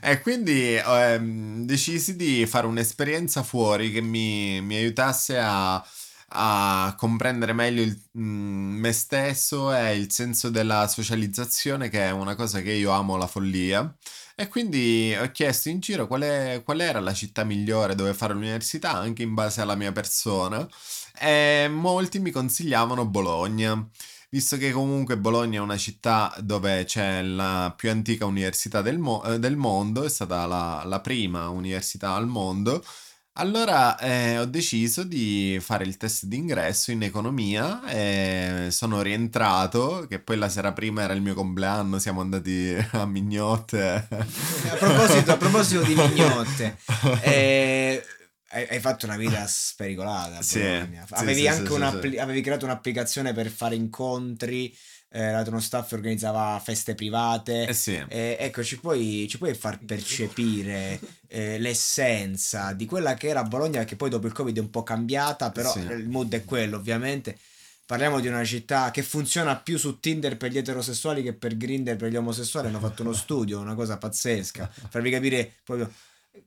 e 0.00 0.20
quindi 0.20 0.76
ehm, 0.76 1.64
decisi 1.64 2.14
di 2.14 2.46
fare 2.46 2.66
un'esperienza 2.66 3.42
fuori 3.42 3.90
che 3.90 4.00
mi, 4.00 4.60
mi 4.60 4.76
aiutasse 4.76 5.38
a, 5.38 5.84
a 6.28 6.94
comprendere 6.96 7.52
meglio 7.52 7.82
il- 7.82 8.00
mm, 8.18 8.78
me 8.78 8.92
stesso 8.92 9.74
e 9.74 9.96
il 9.96 10.12
senso 10.12 10.50
della 10.50 10.86
socializzazione, 10.86 11.88
che 11.88 12.06
è 12.06 12.10
una 12.12 12.36
cosa 12.36 12.60
che 12.60 12.72
io 12.72 12.90
amo 12.92 13.16
la 13.16 13.26
follia. 13.26 13.92
E 14.38 14.48
quindi 14.48 15.14
ho 15.18 15.30
chiesto 15.30 15.70
in 15.70 15.80
giro 15.80 16.06
qual, 16.06 16.20
è- 16.22 16.62
qual 16.62 16.80
era 16.80 17.00
la 17.00 17.14
città 17.14 17.42
migliore 17.44 17.94
dove 17.94 18.12
fare 18.12 18.34
l'università, 18.34 18.92
anche 18.92 19.22
in 19.22 19.32
base 19.34 19.62
alla 19.62 19.74
mia 19.76 19.92
persona. 19.92 20.66
E 21.18 21.68
molti 21.70 22.18
mi 22.18 22.30
consigliavano 22.30 23.06
Bologna. 23.06 23.88
Visto 24.28 24.58
che 24.58 24.72
comunque 24.72 25.16
Bologna 25.16 25.58
è 25.60 25.62
una 25.62 25.78
città 25.78 26.34
dove 26.40 26.84
c'è 26.84 27.22
la 27.22 27.72
più 27.74 27.88
antica 27.90 28.26
università 28.26 28.82
del, 28.82 28.98
mo- 28.98 29.22
del 29.38 29.56
mondo, 29.56 30.04
è 30.04 30.08
stata 30.10 30.44
la, 30.46 30.82
la 30.84 31.00
prima 31.00 31.48
università 31.48 32.12
al 32.14 32.26
mondo, 32.26 32.84
allora 33.38 33.98
eh, 33.98 34.38
ho 34.38 34.44
deciso 34.46 35.02
di 35.02 35.58
fare 35.60 35.84
il 35.84 35.96
test 35.96 36.24
d'ingresso 36.24 36.90
in 36.90 37.02
economia 37.02 37.84
e 37.86 38.68
sono 38.70 39.02
rientrato, 39.02 40.06
che 40.08 40.18
poi 40.20 40.36
la 40.36 40.48
sera 40.48 40.72
prima 40.72 41.02
era 41.02 41.12
il 41.12 41.20
mio 41.20 41.34
compleanno, 41.34 41.98
siamo 41.98 42.20
andati 42.20 42.74
a 42.92 43.06
Mignotte. 43.06 44.08
A 44.08 44.76
proposito, 44.78 45.32
a 45.32 45.36
proposito 45.36 45.82
di 45.82 45.94
mignotte, 45.94 46.78
eh, 47.22 48.02
hai, 48.48 48.80
fatto 48.80 49.06
una 49.06 49.16
vita 49.16 49.44
spericolata. 49.46 50.40
Sì, 50.40 50.62
Avevi 50.62 51.40
sì, 51.40 51.46
anche 51.46 51.70
sì, 51.70 52.10
sì. 52.10 52.16
avevi 52.18 52.40
creato 52.40 52.64
un'applicazione 52.64 53.32
per 53.32 53.48
fare 53.48 53.74
incontri 53.74 54.74
eh, 55.10 55.30
l'altro 55.30 55.58
staff 55.60 55.92
organizzava 55.92 56.60
feste 56.62 56.94
private. 56.94 57.66
Eh 57.66 57.72
sì. 57.72 58.02
Eh, 58.08 58.36
ecco, 58.38 58.62
ci 58.62 58.78
puoi, 58.78 59.26
ci 59.28 59.38
puoi 59.38 59.54
far 59.54 59.78
percepire 59.84 60.98
eh, 61.28 61.58
l'essenza 61.58 62.72
di 62.72 62.86
quella 62.86 63.14
che 63.14 63.28
era 63.28 63.42
Bologna, 63.44 63.84
che 63.84 63.96
poi 63.96 64.10
dopo 64.10 64.26
il 64.26 64.32
Covid 64.32 64.56
è 64.56 64.60
un 64.60 64.70
po' 64.70 64.82
cambiata, 64.82 65.50
però 65.50 65.72
Sì. 65.72 65.80
il 65.80 66.08
mood 66.08 66.32
è 66.34 66.44
quello, 66.44 66.76
ovviamente. 66.76 67.38
Parliamo 67.86 68.18
di 68.18 68.26
una 68.26 68.44
città 68.44 68.90
che 68.90 69.02
funziona 69.02 69.54
più 69.56 69.78
su 69.78 70.00
Tinder 70.00 70.36
per 70.36 70.50
gli 70.50 70.58
eterosessuali 70.58 71.22
che 71.22 71.34
per 71.34 71.56
Grindr 71.56 71.94
per 71.94 72.10
gli 72.10 72.16
omosessuali. 72.16 72.66
Hanno 72.66 72.80
fatto 72.80 73.02
uno 73.02 73.12
studio, 73.12 73.60
una 73.60 73.76
cosa 73.76 73.96
pazzesca. 73.96 74.68
Farvi 74.88 75.10
capire 75.10 75.52
proprio 75.62 75.88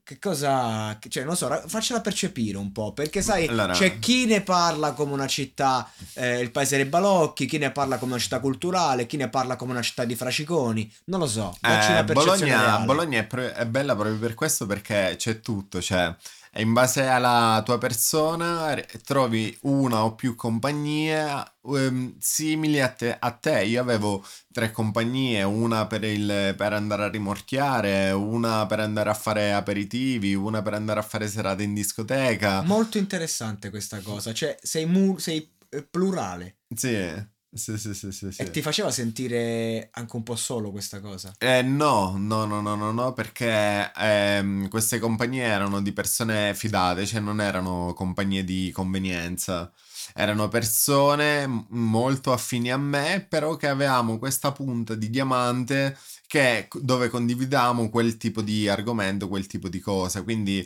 che 0.02 0.18
cosa. 0.18 0.98
Cioè, 1.06 1.24
non 1.24 1.36
so, 1.36 1.48
faccela 1.66 2.00
percepire 2.00 2.56
un 2.56 2.72
po'. 2.72 2.92
Perché 2.92 3.22
sai, 3.22 3.46
Allora- 3.46 3.72
c'è 3.72 3.98
chi 3.98 4.26
ne 4.26 4.40
parla 4.42 4.92
come 4.92 5.12
una 5.12 5.26
città, 5.26 5.90
eh, 6.14 6.40
il 6.40 6.50
paese 6.50 6.76
dei 6.76 6.86
balocchi, 6.86 7.46
chi 7.46 7.58
ne 7.58 7.70
parla 7.70 7.98
come 7.98 8.12
una 8.12 8.20
città 8.20 8.40
culturale, 8.40 9.06
chi 9.06 9.16
ne 9.16 9.28
parla 9.28 9.56
come 9.56 9.72
una 9.72 9.82
città 9.82 10.04
di 10.04 10.14
fraciconi. 10.14 10.92
Non 11.04 11.20
lo 11.20 11.26
so. 11.26 11.56
Eh, 11.60 12.04
Bologna. 12.04 12.78
Bologna 12.80 13.18
è, 13.20 13.24
pro- 13.24 13.52
è 13.52 13.66
bella 13.66 13.94
proprio 13.94 14.16
per 14.18 14.34
questo 14.34 14.66
perché 14.66 15.14
c'è 15.16 15.40
tutto, 15.40 15.80
cioè 15.80 16.14
e 16.52 16.62
in 16.62 16.72
base 16.72 17.06
alla 17.06 17.62
tua 17.64 17.78
persona 17.78 18.74
trovi 19.04 19.56
una 19.62 20.04
o 20.04 20.14
più 20.16 20.34
compagnie 20.34 21.44
ehm, 21.62 22.16
simili 22.18 22.80
a 22.80 22.88
te, 22.88 23.16
a 23.16 23.30
te. 23.30 23.62
Io 23.62 23.80
avevo 23.80 24.24
tre 24.52 24.72
compagnie, 24.72 25.42
una 25.44 25.86
per, 25.86 26.02
il, 26.04 26.54
per 26.56 26.72
andare 26.72 27.04
a 27.04 27.08
rimorchiare, 27.08 28.10
una 28.10 28.66
per 28.66 28.80
andare 28.80 29.10
a 29.10 29.14
fare 29.14 29.52
aperitivi, 29.52 30.34
una 30.34 30.60
per 30.60 30.74
andare 30.74 30.98
a 30.98 31.04
fare 31.04 31.28
serate 31.28 31.62
in 31.62 31.72
discoteca. 31.72 32.62
Molto 32.62 32.98
interessante 32.98 33.70
questa 33.70 34.00
cosa. 34.00 34.32
Cioè, 34.32 34.58
sei, 34.60 34.86
mu- 34.86 35.18
sei 35.18 35.48
eh, 35.68 35.82
plurale. 35.82 36.56
Sì, 36.74 36.98
sì, 37.52 37.76
sì, 37.78 37.94
sì, 37.94 38.12
sì, 38.12 38.30
sì. 38.30 38.42
E 38.42 38.50
ti 38.50 38.62
faceva 38.62 38.90
sentire 38.90 39.88
anche 39.92 40.16
un 40.16 40.22
po' 40.22 40.36
solo 40.36 40.70
questa 40.70 41.00
cosa. 41.00 41.32
Eh, 41.38 41.62
no, 41.62 42.14
no, 42.16 42.44
no, 42.44 42.60
no, 42.60 42.76
no, 42.76 42.92
no, 42.92 43.12
perché 43.12 43.90
ehm, 43.96 44.68
queste 44.68 44.98
compagnie 44.98 45.42
erano 45.42 45.82
di 45.82 45.92
persone 45.92 46.54
fidate, 46.54 47.06
cioè 47.06 47.20
non 47.20 47.40
erano 47.40 47.92
compagnie 47.94 48.44
di 48.44 48.70
convenienza, 48.72 49.72
erano 50.14 50.48
persone 50.48 51.66
molto 51.70 52.32
affini 52.32 52.70
a 52.70 52.76
me, 52.76 53.26
però 53.28 53.56
che 53.56 53.66
avevamo 53.66 54.18
questa 54.18 54.52
punta 54.52 54.94
di 54.94 55.10
diamante 55.10 55.96
che, 56.28 56.68
dove 56.80 57.08
condividavamo 57.08 57.90
quel 57.90 58.16
tipo 58.16 58.42
di 58.42 58.68
argomento, 58.68 59.26
quel 59.26 59.46
tipo 59.46 59.68
di 59.68 59.80
cosa, 59.80 60.22
quindi 60.22 60.64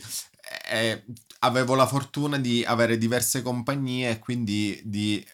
eh, 0.70 1.02
avevo 1.40 1.74
la 1.74 1.86
fortuna 1.86 2.38
di 2.38 2.64
avere 2.64 2.98
diverse 2.98 3.42
compagnie 3.42 4.10
e 4.10 4.18
quindi 4.18 4.80
di 4.84 5.24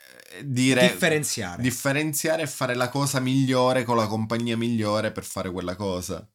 dire 0.45 0.83
Differenziare. 0.83 1.63
differenziare 1.63 2.43
e 2.43 2.47
fare 2.47 2.75
la 2.75 2.89
cosa 2.89 3.21
migliore 3.21 3.85
con 3.85 3.97
la 3.97 4.07
compagnia 4.07 4.57
migliore 4.57 5.11
per 5.13 5.25
fare 5.25 5.51
quella 5.51 5.77
cosa. 5.77 6.27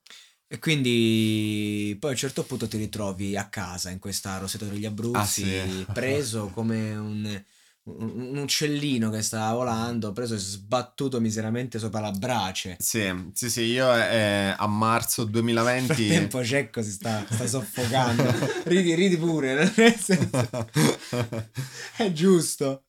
E 0.48 0.60
quindi 0.60 1.98
poi 2.00 2.12
a 2.12 2.14
un 2.14 2.20
certo 2.20 2.44
punto 2.44 2.68
ti 2.68 2.78
ritrovi 2.78 3.36
a 3.36 3.48
casa 3.50 3.90
in 3.90 4.00
questa 4.00 4.38
Roseto 4.38 4.66
degli 4.66 4.86
Abruzzi, 4.86 5.18
Ah, 5.18 5.25
sì. 5.25 5.86
preso 5.92 6.48
come 6.54 6.96
un, 6.96 7.44
un- 7.86 8.38
uccellino 8.38 9.10
che 9.10 9.22
stava 9.22 9.54
volando, 9.56 10.12
preso 10.12 10.36
e 10.36 10.38
sbattuto 10.38 11.20
miseramente 11.20 11.80
sopra 11.80 12.00
la 12.00 12.12
brace. 12.12 12.75
Sì, 12.80 13.13
sì, 13.34 13.50
sì, 13.50 13.62
io 13.63 13.94
eh, 13.96 14.54
a 14.58 14.68
marzo 14.68 15.24
Nel 15.24 15.32
2020... 15.32 15.94
frattempo 15.94 16.44
Cecco 16.44 16.82
si 16.82 16.92
sta, 16.92 17.25
sta 17.30 17.46
soffocando. 17.48 18.24
ridi, 18.65 18.94
ridi 18.96 19.18
pure, 19.18 19.54
nel 19.54 19.72
senso, 19.72 20.13
è 21.98 22.12
giusto. 22.12 22.84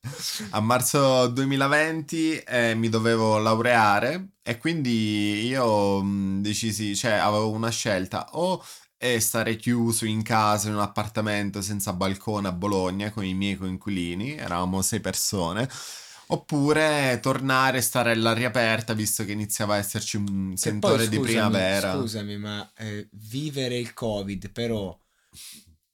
A 0.51 0.59
marzo 0.59 1.27
2020 1.27 2.37
eh, 2.39 2.75
mi 2.75 2.89
dovevo 2.89 3.37
laureare 3.37 4.29
e 4.41 4.57
quindi 4.57 5.45
io 5.45 6.01
mh, 6.01 6.41
decisi, 6.41 6.95
cioè 6.95 7.11
avevo 7.13 7.51
una 7.51 7.69
scelta 7.69 8.29
o 8.31 8.63
eh, 8.97 9.19
stare 9.19 9.55
chiuso 9.55 10.05
in 10.05 10.23
casa 10.23 10.67
in 10.69 10.75
un 10.75 10.81
appartamento 10.81 11.61
senza 11.61 11.93
balcone 11.93 12.47
a 12.47 12.51
Bologna 12.51 13.11
con 13.11 13.23
i 13.25 13.33
miei 13.33 13.55
coinquilini, 13.55 14.35
eravamo 14.35 14.81
sei 14.81 14.99
persone, 14.99 15.69
oppure 16.27 17.19
tornare 17.21 17.77
e 17.77 17.81
stare 17.81 18.11
all'aria 18.11 18.47
aperta 18.47 18.93
visto 18.93 19.23
che 19.23 19.31
iniziava 19.31 19.75
a 19.75 19.77
esserci 19.77 20.17
un 20.17 20.51
Che 20.53 20.57
sentore 20.57 20.97
poi, 20.97 21.09
di 21.09 21.15
scusami, 21.17 21.31
primavera. 21.31 21.99
Scusami, 21.99 22.37
ma 22.37 22.71
eh, 22.77 23.07
vivere 23.11 23.77
il 23.77 23.93
Covid 23.93 24.51
però 24.51 24.97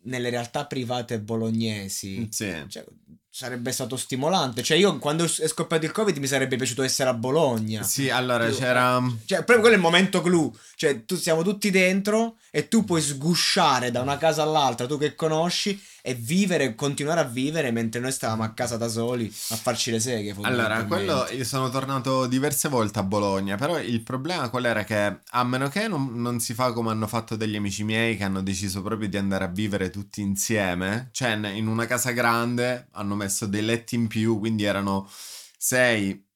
nelle 0.05 0.29
realtà 0.29 0.65
private 0.65 1.19
bolognesi 1.21 2.27
Sì. 2.29 2.53
cioè, 2.67 2.85
sarebbe 3.35 3.71
stato 3.71 3.97
stimolante. 3.97 4.61
Cioè, 4.61 4.77
io 4.77 4.99
quando 4.99 5.23
è 5.23 5.47
scoppiato 5.47 5.85
il 5.85 5.91
Covid 5.91 6.17
mi 6.17 6.27
sarebbe 6.27 6.55
piaciuto 6.55 6.83
essere 6.83 7.09
a 7.09 7.15
Bologna. 7.15 7.81
Sì, 7.81 8.07
allora 8.11 8.45
Più- 8.45 8.57
c'era... 8.57 9.01
Cioè, 9.25 9.37
proprio 9.37 9.59
quello 9.59 9.73
è 9.73 9.77
il 9.77 9.81
momento 9.81 10.21
clou. 10.21 10.55
Cioè, 10.75 11.03
tu 11.05 11.15
siamo 11.15 11.41
tutti 11.41 11.71
dentro 11.71 12.35
e 12.51 12.67
tu 12.67 12.83
puoi 12.83 13.01
sgusciare 13.01 13.89
da 13.89 14.01
una 14.01 14.19
casa 14.19 14.43
all'altra, 14.43 14.85
tu 14.85 14.99
che 14.99 15.15
conosci, 15.15 15.81
e 16.05 16.15
vivere, 16.15 16.75
continuare 16.75 17.21
a 17.21 17.23
vivere 17.23 17.71
mentre 17.71 18.01
noi 18.01 18.11
stavamo 18.11 18.43
a 18.43 18.49
casa 18.49 18.75
da 18.75 18.89
soli 18.89 19.33
a 19.49 19.55
farci 19.55 19.89
le 19.89 20.01
seghe. 20.01 20.35
Allora, 20.41 20.83
quello 20.83 21.25
io 21.31 21.45
sono 21.45 21.69
tornato 21.69 22.27
diverse 22.27 22.67
volte 22.67 22.99
a 22.99 23.03
Bologna, 23.03 23.55
però 23.55 23.79
il 23.79 24.01
problema 24.01 24.49
qual 24.49 24.65
era 24.65 24.83
che 24.83 25.19
a 25.25 25.43
meno 25.45 25.69
che 25.69 25.87
non, 25.87 26.11
non 26.21 26.41
si 26.41 26.53
fa 26.53 26.73
come 26.73 26.91
hanno 26.91 27.07
fatto 27.07 27.37
degli 27.37 27.55
amici 27.55 27.85
miei 27.85 28.17
che 28.17 28.25
hanno 28.25 28.41
deciso 28.41 28.81
proprio 28.81 29.07
di 29.07 29.15
andare 29.15 29.45
a 29.45 29.47
vivere 29.47 29.89
tutti 29.89 30.19
insieme, 30.19 31.07
cioè 31.13 31.31
in 31.53 31.67
una 31.67 31.85
casa 31.85 32.11
grande 32.11 32.89
hanno 32.91 33.15
messo 33.15 33.45
dei 33.45 33.63
letti 33.63 33.95
in 33.95 34.07
più, 34.07 34.39
quindi 34.39 34.65
erano 34.65 35.09
6 35.57 36.31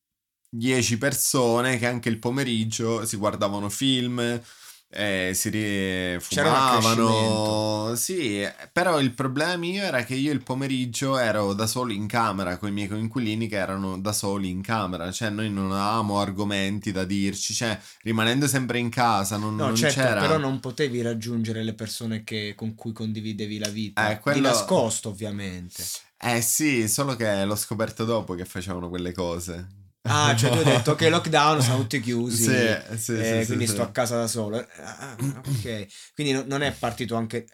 10 0.49 0.97
persone 0.97 1.77
che 1.77 1.87
anche 1.87 2.07
il 2.07 2.19
pomeriggio 2.19 3.05
si 3.05 3.17
guardavano 3.17 3.67
film, 3.67 4.41
eh, 4.89 5.31
si 5.33 5.49
ri- 5.49 6.17
C'era 6.29 6.49
un 6.75 6.81
fumavano. 6.81 7.95
Sì, 7.95 8.47
però 8.71 8.99
il 8.99 9.13
problema 9.13 9.55
mio 9.57 9.83
era 9.83 10.03
che 10.03 10.15
io 10.15 10.31
il 10.31 10.43
pomeriggio 10.43 11.17
ero 11.17 11.53
da 11.53 11.67
solo 11.67 11.91
in 11.91 12.07
camera 12.07 12.57
con 12.57 12.69
i 12.69 12.71
miei 12.71 12.87
coinquilini 12.87 13.47
che 13.47 13.57
erano 13.57 13.97
da 13.99 14.13
soli 14.13 14.49
in 14.49 14.61
camera, 14.61 15.11
cioè 15.11 15.29
noi 15.29 15.49
non 15.49 15.71
avevamo 15.71 16.19
argomenti 16.19 16.91
da 16.91 17.03
dirci, 17.03 17.53
cioè 17.53 17.77
rimanendo 18.03 18.47
sempre 18.47 18.79
in 18.79 18.89
casa 18.89 19.37
non, 19.37 19.55
No, 19.55 19.65
non 19.67 19.75
certo, 19.75 19.99
c'era... 20.01 20.21
però 20.21 20.37
non 20.37 20.59
potevi 20.59 21.01
raggiungere 21.01 21.63
le 21.63 21.73
persone 21.73 22.23
che- 22.23 22.53
con 22.55 22.75
cui 22.75 22.93
condividevi 22.93 23.57
la 23.57 23.69
vita. 23.69 24.09
Eh, 24.11 24.19
quello- 24.19 24.37
Di 24.39 24.43
nascosto, 24.43 25.09
ovviamente. 25.09 25.83
Eh 26.19 26.41
sì, 26.41 26.87
solo 26.87 27.15
che 27.15 27.45
l'ho 27.45 27.55
scoperto 27.55 28.03
dopo 28.05 28.33
che 28.33 28.45
facevano 28.45 28.89
quelle 28.89 29.11
cose. 29.13 29.67
Ah, 30.07 30.35
cioè 30.37 30.49
tu 30.51 30.57
hai 30.57 30.63
detto 30.63 30.95
che 30.95 31.09
lockdown 31.09 31.61
sono 31.61 31.77
tutti 31.79 31.99
chiusi. 31.99 32.43
Sì, 32.43 32.97
sì, 32.97 33.17
eh, 33.17 33.39
sì, 33.41 33.45
quindi 33.47 33.67
sto 33.67 33.81
a 33.81 33.91
casa 33.91 34.17
da 34.17 34.27
solo. 34.27 34.57
Ah, 34.83 35.15
ok. 35.37 35.85
Quindi 36.13 36.33
no- 36.33 36.43
non 36.47 36.61
è 36.63 36.71
partito 36.71 37.15
anche. 37.15 37.45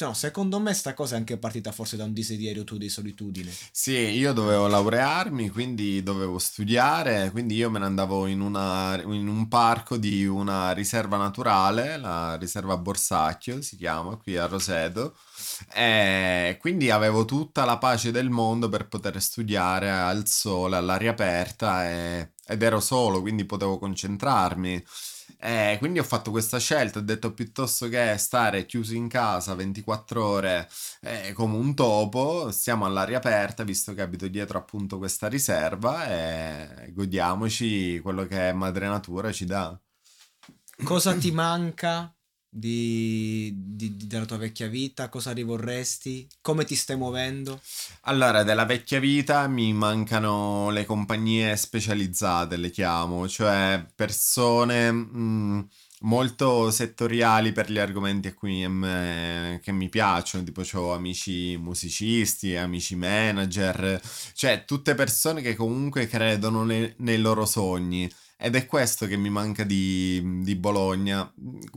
No, 0.00 0.14
secondo 0.14 0.58
me 0.58 0.72
sta 0.72 0.94
cosa 0.94 1.14
è 1.14 1.18
anche 1.18 1.36
partita 1.36 1.72
forse 1.72 1.96
da 1.96 2.04
un 2.04 2.14
desiderio 2.14 2.64
tu 2.64 2.78
di 2.78 2.88
solitudine. 2.88 3.52
Sì, 3.70 3.92
io 3.92 4.32
dovevo 4.32 4.66
laurearmi, 4.66 5.50
quindi 5.50 6.02
dovevo 6.02 6.38
studiare, 6.38 7.30
quindi 7.30 7.54
io 7.56 7.68
me 7.68 7.78
ne 7.78 7.84
andavo 7.84 8.26
in, 8.26 8.40
una- 8.40 8.98
in 9.02 9.28
un 9.28 9.46
parco 9.48 9.98
di 9.98 10.24
una 10.26 10.72
riserva 10.72 11.18
naturale, 11.18 11.98
la 11.98 12.36
riserva 12.36 12.78
Borsacchio 12.78 13.60
si 13.60 13.76
chiama, 13.76 14.16
qui 14.16 14.38
a 14.38 14.46
Roseto, 14.46 15.16
e 15.74 16.56
quindi 16.60 16.90
avevo 16.90 17.26
tutta 17.26 17.64
la 17.66 17.76
pace 17.78 18.10
del 18.10 18.30
mondo 18.30 18.68
per 18.70 18.88
poter 18.88 19.20
studiare 19.20 19.90
al 19.90 20.26
sole, 20.26 20.76
all'aria 20.76 21.10
aperta 21.10 21.88
e- 21.90 22.32
ed 22.46 22.62
ero 22.62 22.80
solo, 22.80 23.20
quindi 23.20 23.44
potevo 23.44 23.78
concentrarmi. 23.78 24.82
E 25.38 25.76
quindi 25.78 25.98
ho 25.98 26.04
fatto 26.04 26.30
questa 26.30 26.58
scelta, 26.58 26.98
ho 26.98 27.02
detto 27.02 27.32
piuttosto 27.32 27.88
che 27.88 28.16
stare 28.18 28.66
chiuso 28.66 28.94
in 28.94 29.08
casa 29.08 29.54
24 29.54 30.24
ore 30.24 30.68
eh, 31.00 31.32
come 31.32 31.56
un 31.56 31.74
topo, 31.74 32.50
stiamo 32.50 32.84
all'aria 32.84 33.18
aperta, 33.18 33.64
visto 33.64 33.94
che 33.94 34.02
abito 34.02 34.28
dietro 34.28 34.58
appunto 34.58 34.98
questa 34.98 35.28
riserva 35.28 36.06
e 36.08 36.92
godiamoci 36.92 38.00
quello 38.00 38.26
che 38.26 38.52
Madre 38.52 38.88
Natura 38.88 39.32
ci 39.32 39.44
dà. 39.44 39.78
Cosa 40.82 41.14
ti 41.14 41.30
manca 41.30 42.14
di, 42.50 43.52
di- 43.56 43.96
della 43.96 44.26
tua 44.26 44.36
vecchia 44.38 44.68
vita? 44.68 45.08
Cosa 45.08 45.32
rivorresti? 45.32 46.28
Come 46.42 46.64
ti 46.64 46.74
stai 46.74 46.96
muovendo? 46.96 47.62
Allora, 48.04 48.42
della 48.42 48.64
vecchia 48.64 48.98
vita 49.00 49.46
mi 49.48 49.72
mancano 49.72 50.70
le 50.70 50.84
compagnie 50.84 51.56
specializzate, 51.56 52.56
le 52.56 52.70
chiamo, 52.70 53.28
cioè 53.28 53.84
persone 53.94 54.90
mh, 54.90 55.68
molto 56.00 56.70
settoriali 56.70 57.52
per 57.52 57.70
gli 57.70 57.78
argomenti 57.78 58.28
a 58.28 58.34
cui 58.34 58.66
me- 58.68 59.60
che 59.62 59.72
mi 59.72 59.88
piacciono, 59.88 60.44
tipo 60.44 60.62
ho 60.74 60.92
amici 60.94 61.56
musicisti, 61.58 62.56
amici 62.56 62.96
manager, 62.96 64.00
cioè 64.34 64.64
tutte 64.64 64.94
persone 64.94 65.42
che 65.42 65.54
comunque 65.54 66.06
credono 66.06 66.64
ne- 66.64 66.94
nei 66.98 67.18
loro 67.18 67.44
sogni. 67.46 68.10
Ed 68.42 68.54
è 68.56 68.64
questo 68.64 69.06
che 69.06 69.16
mi 69.18 69.28
manca 69.28 69.64
di, 69.64 70.40
di 70.42 70.56
Bologna. 70.56 71.30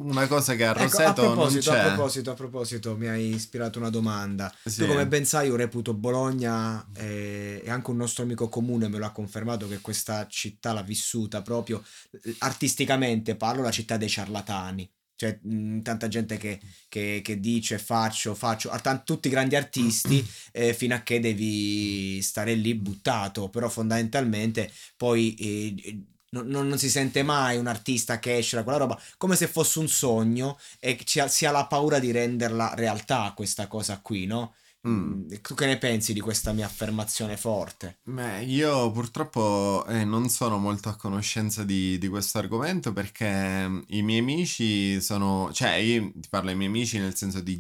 Una 0.04 0.28
cosa 0.28 0.56
che 0.56 0.66
a 0.66 0.70
Ecco, 0.72 0.80
a 0.80 0.84
Roseto 0.84 1.24
non 1.24 1.34
proposito, 1.34 1.72
c'è. 1.72 1.80
a 1.80 1.88
proposito, 1.94 2.32
a 2.32 2.34
proposito, 2.34 2.98
mi 2.98 3.08
hai 3.08 3.34
ispirato 3.34 3.80
una 3.80 3.90
domanda. 3.90 4.54
Sì. 4.64 4.80
Tu 4.80 4.88
come 4.88 5.08
ben 5.08 5.26
sai, 5.26 5.48
io 5.48 5.56
reputo 5.56 5.94
Bologna 5.94 6.86
eh, 6.96 7.62
e 7.64 7.70
anche 7.70 7.90
un 7.92 7.98
nostro 7.98 8.24
amico 8.24 8.50
comune 8.50 8.88
me 8.88 8.98
lo 8.98 9.06
ha 9.06 9.12
confermato 9.12 9.68
che 9.68 9.80
questa 9.82 10.28
città 10.28 10.74
l'ha 10.74 10.82
vissuta 10.84 11.42
proprio 11.42 11.84
eh, 12.24 12.36
artisticamente, 12.40 13.36
parlo 13.36 13.62
la 13.62 13.72
città 13.72 13.98
dei 13.98 14.10
ciarlatani. 14.10 14.90
Cioè, 15.16 15.40
mh, 15.44 15.82
tanta 15.84 16.08
gente 16.08 16.38
che, 16.38 16.60
che- 16.90 17.22
che 17.24 17.40
dice 17.40 17.78
faccio, 17.78 18.34
faccio, 18.34 18.70
tan- 18.82 19.04
tutti 19.06 19.30
grandi 19.30 19.56
artisti 19.56 20.26
eh, 20.52 20.74
fino 20.74 20.96
a 20.96 21.00
che 21.02 21.20
devi 21.20 22.20
stare 22.22 22.56
lì 22.56 22.74
buttato, 22.76 23.50
però 23.50 23.70
fondamentalmente 23.70 24.72
poi 24.98 25.34
eh, 25.36 26.04
non, 26.34 26.48
non- 26.48 26.68
non 26.68 26.78
si 26.78 26.90
sente 26.90 27.24
mai 27.24 27.58
un 27.58 27.68
artista 27.68 28.20
che 28.20 28.38
esce 28.38 28.56
da 28.56 28.64
quella 28.64 28.78
roba 28.80 29.00
come 29.18 29.36
se 29.36 29.48
fosse 29.48 29.80
un 29.80 29.88
sogno 29.88 30.58
e 30.80 30.98
ci 31.04 31.20
ha- 31.20 31.28
si 31.28 31.46
ha 31.46 31.52
la 31.52 31.66
paura 31.68 32.00
di 32.00 32.12
renderla 32.12 32.74
realtà 32.76 33.32
questa 33.36 33.68
cosa 33.68 34.00
qui, 34.02 34.26
no? 34.26 34.56
Mm. 34.88 35.28
Tu 35.42 35.54
che 35.56 35.66
ne 35.66 35.78
pensi 35.78 36.14
di 36.14 36.20
questa 36.20 36.52
mia 36.54 36.66
affermazione 36.66 37.38
forte? 37.38 38.00
Beh, 38.06 38.44
io 38.44 38.92
purtroppo 38.92 39.86
eh, 39.88 40.04
non 40.04 40.28
sono 40.28 40.58
molto 40.58 40.90
a 40.90 40.98
conoscenza 40.98 41.64
di, 41.64 41.98
di 41.98 42.10
questo 42.10 42.38
argomento 42.38 42.92
perché 42.92 43.66
mm, 43.68 43.82
i 43.88 44.02
miei 44.02 44.20
amici 44.20 45.00
sono, 45.02 45.50
cioè 45.54 45.76
io 45.76 46.12
ti 46.14 46.28
parlo 46.30 46.50
ai 46.50 46.56
miei 46.58 46.68
amici 46.70 47.00
nel 47.00 47.16
senso 47.16 47.40
di 47.40 47.60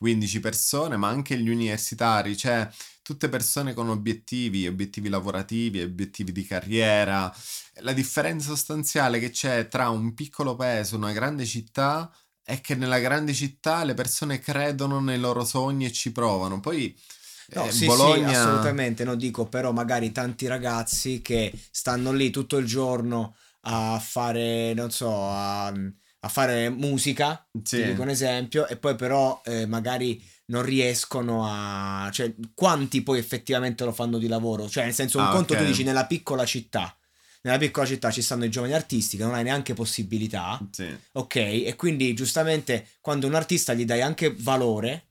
10-15 0.00 0.40
persone, 0.40 0.96
ma 0.96 1.08
anche 1.08 1.38
gli 1.38 1.48
universitari, 1.48 2.36
cioè 2.36 2.68
tutte 3.02 3.28
persone 3.28 3.74
con 3.74 3.88
obiettivi, 3.88 4.66
obiettivi 4.66 5.08
lavorativi, 5.08 5.82
obiettivi 5.82 6.32
di 6.32 6.44
carriera. 6.44 7.34
La 7.80 7.92
differenza 7.92 8.48
sostanziale 8.48 9.18
che 9.18 9.30
c'è 9.30 9.68
tra 9.68 9.88
un 9.88 10.14
piccolo 10.14 10.54
paese 10.54 10.94
e 10.94 10.98
una 10.98 11.12
grande 11.12 11.44
città 11.44 12.12
è 12.42 12.60
che 12.60 12.74
nella 12.74 12.98
grande 12.98 13.32
città 13.32 13.84
le 13.84 13.94
persone 13.94 14.38
credono 14.38 15.00
nei 15.00 15.18
loro 15.18 15.44
sogni 15.44 15.86
e 15.86 15.92
ci 15.92 16.12
provano. 16.12 16.60
Poi 16.60 16.96
No, 17.52 17.66
eh, 17.66 17.72
sì, 17.72 17.86
Bologna... 17.86 18.28
sì, 18.28 18.34
assolutamente, 18.34 19.02
no, 19.04 19.16
dico 19.16 19.46
però 19.46 19.72
magari 19.72 20.12
tanti 20.12 20.46
ragazzi 20.46 21.20
che 21.20 21.52
stanno 21.70 22.12
lì 22.12 22.30
tutto 22.30 22.58
il 22.58 22.66
giorno 22.66 23.34
a 23.62 23.98
fare, 23.98 24.72
non 24.74 24.90
so, 24.90 25.28
a, 25.28 25.72
a 26.20 26.28
fare 26.28 26.68
musica, 26.68 27.46
Sì. 27.62 27.76
ti 27.76 27.84
dico 27.84 28.02
un 28.02 28.08
esempio, 28.10 28.66
e 28.66 28.76
poi 28.76 28.94
però 28.94 29.40
eh, 29.44 29.66
magari 29.66 30.22
non 30.46 30.62
riescono 30.62 31.46
a... 31.48 32.10
cioè 32.12 32.34
quanti 32.54 33.02
poi 33.02 33.18
effettivamente 33.18 33.84
lo 33.84 33.92
fanno 33.92 34.18
di 34.18 34.26
lavoro? 34.28 34.68
Cioè 34.68 34.84
nel 34.84 34.94
senso 34.94 35.18
un 35.18 35.24
Ah, 35.24 35.30
conto 35.30 35.52
ok. 35.54 35.60
tu 35.60 35.64
dici 35.64 35.82
nella 35.84 36.06
piccola 36.06 36.44
città, 36.44 36.94
nella 37.42 37.56
piccola 37.58 37.86
città 37.86 38.10
ci 38.10 38.20
stanno 38.20 38.44
i 38.44 38.50
giovani 38.50 38.74
artisti 38.74 39.16
che 39.16 39.22
non 39.24 39.34
hai 39.34 39.44
neanche 39.44 39.74
possibilità, 39.74 40.60
Sì. 40.70 40.88
Ok, 41.12 41.36
e 41.36 41.74
quindi 41.76 42.12
giustamente 42.14 42.86
quando 43.00 43.26
un 43.26 43.34
artista 43.34 43.72
gli 43.74 43.84
dai 43.84 44.02
anche 44.02 44.34
valore, 44.36 45.06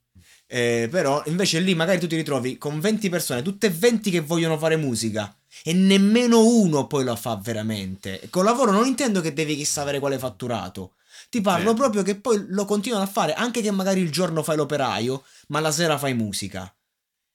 eh, 0.46 0.88
però 0.90 1.22
invece 1.26 1.60
lì 1.60 1.74
magari 1.74 1.98
tu 1.98 2.06
ti 2.06 2.16
ritrovi 2.16 2.58
con 2.58 2.78
20 2.80 3.08
persone, 3.08 3.42
tutte 3.42 3.66
e 3.68 3.70
20 3.70 4.10
che 4.10 4.20
vogliono 4.20 4.58
fare 4.58 4.76
musica 4.76 5.34
e 5.64 5.72
nemmeno 5.72 6.44
uno 6.46 6.86
poi 6.86 7.04
lo 7.04 7.16
fa 7.16 7.36
veramente. 7.36 8.20
Con 8.30 8.44
lavoro 8.44 8.70
non 8.72 8.86
intendo 8.86 9.20
che 9.20 9.32
devi 9.32 9.56
chissà 9.56 9.82
avere 9.82 9.98
quale 9.98 10.18
fatturato. 10.18 10.94
Ti 11.30 11.40
parlo 11.40 11.70
Sì. 11.70 11.76
proprio 11.76 12.02
che 12.02 12.16
poi 12.20 12.44
lo 12.48 12.64
continuano 12.64 13.04
a 13.04 13.08
fare, 13.08 13.34
anche 13.34 13.62
che 13.62 13.70
magari 13.70 14.00
il 14.00 14.10
giorno 14.10 14.42
fai 14.42 14.56
l'operaio, 14.56 15.24
ma 15.48 15.60
la 15.60 15.70
sera 15.70 15.96
fai 15.96 16.12
musica. 16.12 16.74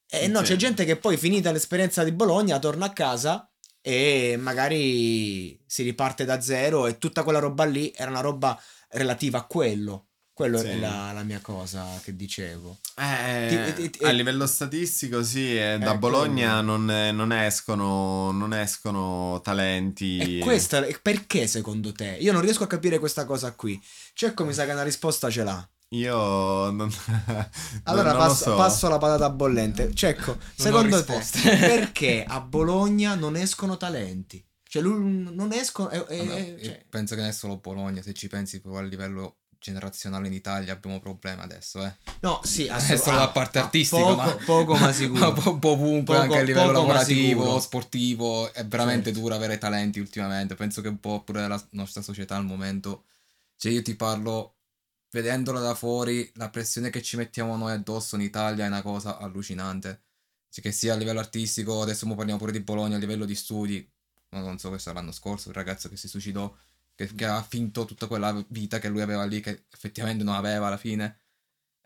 E 0.07 0.27
no, 0.27 0.39
Sì. 0.39 0.45
c'è 0.51 0.55
gente 0.57 0.83
che 0.85 0.97
poi 0.97 1.15
finita 1.17 1.51
l'esperienza 1.51 2.03
di 2.03 2.11
Bologna 2.11 2.59
torna 2.59 2.85
a 2.87 2.93
casa 2.93 3.49
e 3.81 4.35
magari 4.37 5.59
si 5.65 5.83
riparte 5.83 6.25
da 6.25 6.41
zero 6.41 6.87
e 6.87 6.97
tutta 6.97 7.23
quella 7.23 7.39
roba 7.39 7.63
lì 7.63 7.91
era 7.95 8.11
una 8.11 8.19
roba 8.21 8.61
relativa 8.89 9.39
a 9.39 9.45
quello. 9.45 10.09
Quello 10.35 10.57
Sì. 10.57 10.67
è 10.67 10.75
la, 10.79 11.13
la 11.13 11.23
mia 11.23 11.39
cosa 11.39 11.85
che 12.03 12.13
dicevo. 12.13 12.79
Eh, 12.95 13.71
Ti- 13.73 13.89
ti- 13.89 14.03
a 14.03 14.09
eh, 14.09 14.13
livello 14.13 14.45
statistico, 14.45 15.23
sì, 15.23 15.57
eh, 15.57 15.77
da 15.79 15.93
Eh, 15.93 15.97
Bologna 15.97 16.59
non, 16.59 16.91
eh, 16.91 17.13
non 17.13 17.31
escono, 17.31 18.31
non 18.31 18.53
escono 18.53 19.39
talenti. 19.41 20.39
E 20.39 20.39
questa, 20.39 20.85
perché 21.01 21.47
secondo 21.47 21.93
te? 21.93 22.17
Io 22.19 22.33
non 22.33 22.41
riesco 22.41 22.65
a 22.65 22.67
capire 22.67 22.99
questa 22.99 23.23
cosa 23.23 23.53
qui. 23.53 23.81
Cecco 24.13 24.43
mi 24.43 24.51
sa 24.51 24.65
che 24.65 24.73
una 24.73 24.83
risposta 24.83 25.29
ce 25.29 25.43
l'ha. 25.45 25.69
Io 25.91 26.69
non, 26.69 26.91
Allora 27.83 28.09
non 28.11 28.17
passo, 28.17 28.43
so. 28.43 28.55
passo 28.57 28.89
la 28.89 28.97
patata 28.97 29.29
bollente. 29.29 29.93
Cecco, 29.93 30.37
secondo 30.53 31.01
te 31.05 31.17
perché 31.57 32.25
a 32.27 32.41
Bologna 32.41 33.15
non 33.15 33.37
escono 33.37 33.77
talenti? 33.77 34.45
Cioè, 34.67 34.81
non 34.83 35.49
escono. 35.53 35.89
e- 35.91 36.03
e- 36.09 36.17
Vabbè, 36.25 36.39
io 36.59 36.63
cioè, 36.65 36.85
penso 36.89 37.15
che 37.15 37.21
non 37.21 37.29
è 37.29 37.33
solo 37.33 37.57
Bologna, 37.59 38.01
se 38.01 38.13
ci 38.13 38.27
pensi 38.27 38.59
proprio 38.59 38.81
a 38.83 38.85
livello 38.85 39.37
generazionale 39.65 40.27
in 40.27 40.33
Italia 40.33 40.73
abbiamo 40.73 40.99
problemi 40.99 41.41
adesso, 41.41 41.83
eh. 41.83 41.95
no, 42.21 42.39
sì, 42.43 42.65
È 42.65 42.97
solo 42.97 43.17
ah, 43.17 43.21
la 43.21 43.29
parte 43.29 43.57
ah, 43.57 43.63
artistica, 43.63 44.01
poco, 44.01 44.15
ma... 44.15 44.35
poco 44.45 44.75
ma 44.75 44.91
sicuro. 44.91 45.19
ma 45.33 45.33
po- 45.33 45.69
ovunque, 45.69 46.13
Poco- 46.13 46.27
anche 46.27 46.37
a 46.37 46.43
livello 46.43 46.71
lavorativo, 46.71 47.59
sportivo, 47.59 48.53
è 48.53 48.65
veramente 48.65 49.05
Certo. 49.05 49.19
duro 49.19 49.35
avere 49.35 49.57
talenti 49.57 49.99
ultimamente. 49.99 50.53
Penso 50.55 50.81
che 50.81 50.87
un 50.87 50.99
po' 50.99 51.23
pure 51.23 51.47
la 51.47 51.67
nostra 51.71 52.01
società 52.01 52.35
al 52.35 52.45
momento. 52.45 53.05
Cioè, 53.57 53.71
io 53.71 53.81
ti 53.81 53.95
parlo, 53.95 54.57
vedendola 55.09 55.59
da 55.59 55.73
fuori, 55.73 56.29
la 56.35 56.49
pressione 56.49 56.89
che 56.91 57.01
ci 57.01 57.17
mettiamo 57.17 57.57
noi 57.57 57.71
addosso 57.71 58.15
in 58.15 58.21
Italia 58.21 58.65
è 58.65 58.67
una 58.67 58.83
cosa 58.83 59.17
allucinante. 59.17 60.03
Cioè, 60.49 60.63
che 60.63 60.71
sia 60.71 60.93
a 60.93 60.97
livello 60.97 61.19
artistico, 61.19 61.81
adesso 61.81 62.05
mo 62.05 62.15
parliamo 62.15 62.39
pure 62.39 62.51
di 62.51 62.61
Bologna, 62.61 62.97
a 62.97 62.99
livello 62.99 63.25
di 63.25 63.35
studi. 63.35 63.91
Non 64.29 64.59
so, 64.59 64.69
questo 64.69 64.91
è 64.91 64.93
l'anno 64.93 65.11
scorso, 65.11 65.49
il 65.49 65.55
ragazzo 65.55 65.87
che 65.89 65.97
si 65.97 66.07
suicidò, 66.07 66.53
che, 66.95 67.13
che 67.13 67.25
ha 67.25 67.41
finto 67.43 67.85
tutta 67.85 68.07
quella 68.07 68.43
vita 68.49 68.79
che 68.79 68.87
lui 68.89 69.01
aveva 69.01 69.25
lì, 69.25 69.41
che 69.41 69.65
effettivamente 69.71 70.23
non 70.23 70.35
aveva 70.35 70.67
alla 70.67 70.77
fine. 70.77 71.19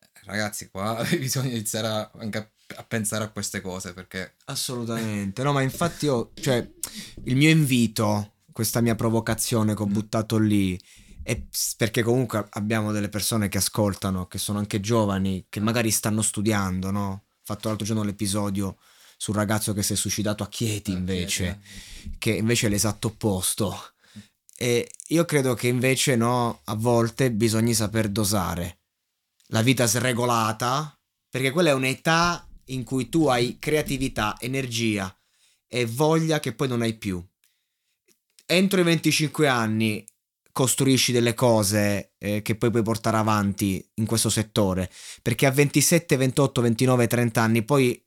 Eh, 0.02 0.08
Ragazzi, 0.26 0.70
qua 0.70 1.04
bisogna 1.18 1.50
iniziare 1.50 1.88
a- 1.88 2.12
anche 2.20 2.38
a, 2.38 2.50
a 2.78 2.84
pensare 2.84 3.24
a 3.24 3.30
queste 3.30 3.62
cose 3.62 3.94
perché 3.94 4.36
Assolutamente, 4.46 5.44
no, 5.44 5.52
ma 5.54 5.62
infatti 5.62 6.06
io, 6.06 6.32
cioè, 6.36 6.68
il 7.26 7.36
mio 7.36 7.50
invito, 7.50 8.34
questa 8.52 8.82
mia 8.82 8.96
provocazione 8.96 9.74
che 9.76 9.82
ho 9.82 9.88
Mm. 9.88 9.92
buttato 9.92 10.38
lì, 10.38 10.80
è 11.24 11.40
perché 11.78 12.02
comunque 12.02 12.48
abbiamo 12.52 12.92
delle 12.92 13.10
persone 13.10 13.50
che 13.50 13.58
ascoltano, 13.60 14.28
che 14.28 14.38
sono 14.40 14.58
anche 14.60 14.80
giovani, 14.80 15.46
che 15.50 15.60
magari 15.60 15.92
stanno 15.92 16.22
studiando, 16.24 16.90
no? 16.92 17.08
Ho 17.12 17.22
fatto 17.44 17.68
l'altro 17.68 17.86
giorno 17.86 18.04
l'episodio 18.04 18.78
sul 19.18 19.36
ragazzo 19.36 19.74
che 19.74 19.84
si 19.84 19.94
è 19.94 19.96
suicidato 19.96 20.44
a 20.44 20.48
Chieti 20.50 20.92
invece, 20.92 21.60
che 22.18 22.32
invece 22.32 22.68
è 22.68 22.70
l'esatto 22.70 23.08
opposto. 23.10 23.76
E 24.62 24.92
io 25.08 25.24
credo 25.24 25.54
che 25.54 25.70
invece 25.70 26.18
no, 26.18 26.60
a 26.66 26.76
volte 26.76 27.32
bisogna 27.32 27.74
saper 27.74 28.10
dosare 28.10 28.80
la 29.52 29.62
vita 29.62 29.86
sregolata, 29.86 31.00
perché 31.30 31.52
quella 31.52 31.70
è 31.70 31.74
un'età 31.74 32.46
in 32.66 32.84
cui 32.84 33.08
tu 33.08 33.28
hai 33.28 33.58
creatività, 33.58 34.36
energia 34.38 35.18
e 35.66 35.86
voglia 35.86 36.42
che 36.42 36.54
poi 36.54 36.68
non 36.68 36.82
hai 36.82 36.94
più. 36.96 37.26
Entro 38.46 38.82
i 38.82 38.84
25 38.84 39.48
anni 39.48 40.06
costruisci 40.52 41.14
delle 41.14 41.36
cose 41.36 42.16
eh, 42.18 42.42
che 42.42 42.56
poi 42.56 42.70
puoi 42.70 42.84
portare 42.84 43.16
avanti 43.16 43.82
in 43.94 44.06
questo 44.06 44.30
settore, 44.30 44.92
perché 45.22 45.46
a 45.46 45.52
27, 45.52 46.18
28, 46.18 46.62
29, 46.62 47.08
30 47.08 47.42
anni 47.42 47.64
poi 47.64 48.06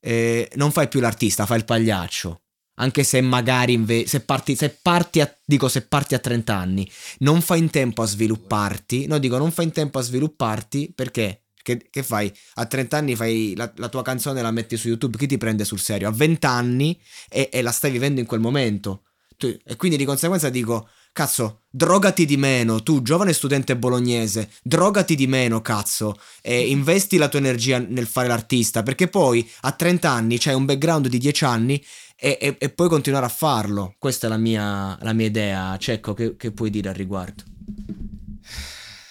eh, 0.00 0.50
non 0.56 0.72
fai 0.72 0.88
più 0.88 0.98
l'artista, 0.98 1.46
fai 1.46 1.58
il 1.58 1.64
pagliaccio. 1.64 2.43
Anche 2.76 3.04
se 3.04 3.20
magari 3.20 3.72
inve- 3.74 4.06
se 4.06 4.20
parti, 4.20 4.56
se 4.56 4.70
parti 4.70 5.20
a, 5.20 5.38
dico 5.44 5.68
se 5.68 5.82
parti 5.82 6.14
a 6.14 6.18
30 6.18 6.56
anni, 6.56 6.90
non 7.18 7.40
fai 7.40 7.60
in 7.60 7.70
tempo 7.70 8.02
a 8.02 8.06
svilupparti. 8.06 9.06
No, 9.06 9.18
dico 9.18 9.38
non 9.38 9.52
fai 9.52 9.66
in 9.66 9.72
tempo 9.72 9.98
a 9.98 10.02
svilupparti 10.02 10.92
perché? 10.94 11.44
Che, 11.62 11.88
che 11.88 12.02
fai? 12.02 12.30
A 12.54 12.66
30 12.66 12.96
anni 12.98 13.16
fai 13.16 13.54
la, 13.56 13.72
la 13.76 13.88
tua 13.88 14.02
canzone 14.02 14.42
la 14.42 14.50
metti 14.50 14.76
su 14.76 14.88
YouTube, 14.88 15.16
chi 15.16 15.26
ti 15.26 15.38
prende 15.38 15.64
sul 15.64 15.78
serio? 15.78 16.08
A 16.08 16.10
20 16.10 16.46
anni 16.46 17.00
e, 17.30 17.48
e 17.52 17.62
la 17.62 17.70
stai 17.70 17.90
vivendo 17.90 18.20
in 18.20 18.26
quel 18.26 18.40
momento. 18.40 19.04
Tu- 19.36 19.56
e 19.64 19.76
quindi 19.76 19.96
di 19.96 20.04
conseguenza 20.04 20.48
dico, 20.50 20.88
cazzo, 21.14 21.62
drogati 21.70 22.26
di 22.26 22.36
meno, 22.36 22.82
tu 22.82 23.00
giovane 23.00 23.32
studente 23.32 23.76
bolognese, 23.76 24.50
drogati 24.62 25.14
di 25.14 25.28
meno, 25.28 25.62
cazzo, 25.62 26.18
e 26.42 26.68
investi 26.68 27.16
la 27.16 27.28
tua 27.28 27.38
energia 27.38 27.78
nel 27.78 28.06
fare 28.08 28.26
l'artista, 28.28 28.82
perché 28.82 29.06
poi 29.08 29.48
a 29.62 29.70
30 29.72 30.10
anni 30.10 30.38
c'hai 30.38 30.54
un 30.54 30.64
background 30.64 31.06
di 31.06 31.18
10 31.18 31.44
anni 31.44 31.82
e, 32.16 32.36
e- 32.40 32.56
e 32.58 32.68
puoi 32.70 32.88
continuare 32.88 33.26
a 33.26 33.30
farlo. 33.30 33.94
Questa 33.96 34.26
è 34.26 34.30
la 34.30 34.36
mia, 34.36 34.98
la 35.02 35.12
mia 35.12 35.26
idea, 35.26 35.76
Cecco, 35.78 36.14
che, 36.14 36.36
che 36.36 36.50
puoi 36.50 36.68
dire 36.68 36.88
al 36.90 36.94
riguardo? 36.96 37.42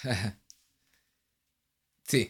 Eh. 0.03 0.37
Sì, 2.05 2.29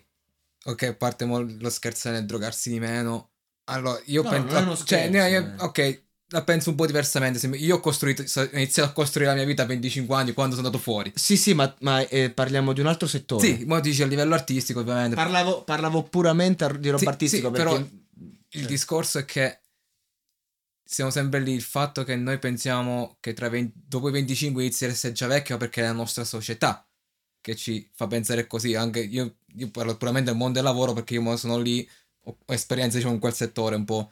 ok, 0.65 0.83
a 0.83 0.95
parte 0.95 1.25
mo 1.25 1.39
lo 1.41 1.69
scherzare 1.71 2.17
nel 2.17 2.27
drogarsi 2.27 2.69
di 2.69 2.79
meno. 2.79 3.31
Allora, 3.65 3.99
io 4.05 4.21
No, 4.21 4.29
penso. 4.29 4.85
cioè, 4.85 5.09
scherzo, 5.09 5.17
no, 5.17 5.25
io- 5.25 5.53
eh. 5.55 5.55
ok, 5.63 6.03
la 6.29 6.43
penso 6.43 6.69
un 6.69 6.75
po' 6.75 6.85
diversamente. 6.85 7.45
Io 7.57 7.77
ho 7.77 7.81
ho 7.83 8.49
iniziato 8.53 8.89
a 8.89 8.93
costruire 8.93 9.29
la 9.29 9.35
mia 9.35 9.45
vita 9.45 9.63
a 9.63 9.65
25 9.65 10.15
anni 10.15 10.33
quando 10.33 10.55
sono 10.55 10.67
andato 10.67 10.83
fuori. 10.83 11.11
Sì, 11.15 11.37
sì, 11.37 11.53
ma, 11.53 11.73
ma, 11.79 12.07
eh, 12.07 12.31
parliamo 12.31 12.73
di 12.73 12.81
un 12.81 12.87
altro 12.87 13.07
settore. 13.07 13.45
Sì, 13.45 13.65
mo 13.65 13.79
dici 13.79 14.01
a 14.01 14.07
livello 14.07 14.33
artistico, 14.33 14.79
ovviamente. 14.79 15.15
Parlavo, 15.15 15.63
parlavo 15.63 16.03
puramente 16.03 16.67
di 16.79 16.89
roba 16.89 16.99
Sì, 16.99 17.07
artistica 17.07 17.47
sì, 17.47 17.53
perché... 17.53 17.63
però 17.63 17.87
il 18.55 18.65
discorso 18.65 19.19
è 19.19 19.25
che 19.25 19.59
siamo 20.83 21.09
sempre 21.09 21.39
lì 21.39 21.53
il 21.53 21.61
fatto 21.61 22.03
che 22.03 22.15
noi 22.15 22.37
pensiamo 22.39 23.17
che 23.19 23.33
tra 23.33 23.47
i 23.47 23.49
20 23.49 23.73
dopo 23.87 24.09
i 24.09 24.11
25 24.11 24.61
inizi 24.61 24.85
a 24.85 24.89
essere 24.89 25.13
già 25.13 25.27
vecchio 25.27 25.57
perché 25.57 25.81
è 25.81 25.85
la 25.85 25.91
nostra 25.91 26.23
società 26.23 26.85
che 27.41 27.55
ci 27.55 27.89
fa 27.93 28.07
pensare 28.07 28.47
così. 28.47 28.75
Anche 28.75 29.01
io, 29.01 29.37
io 29.55 29.69
parlo 29.69 29.97
puramente 29.97 30.29
del 30.29 30.39
mondo 30.39 30.55
del 30.55 30.63
lavoro 30.63 30.93
perché 30.93 31.15
io 31.15 31.37
sono 31.37 31.57
lì, 31.57 31.87
ho, 32.23 32.37
ho 32.45 32.53
esperienza 32.53 32.97
diciamo, 32.97 33.15
in 33.15 33.19
quel 33.19 33.33
settore 33.33 33.75
un 33.75 33.85
po'. 33.85 34.11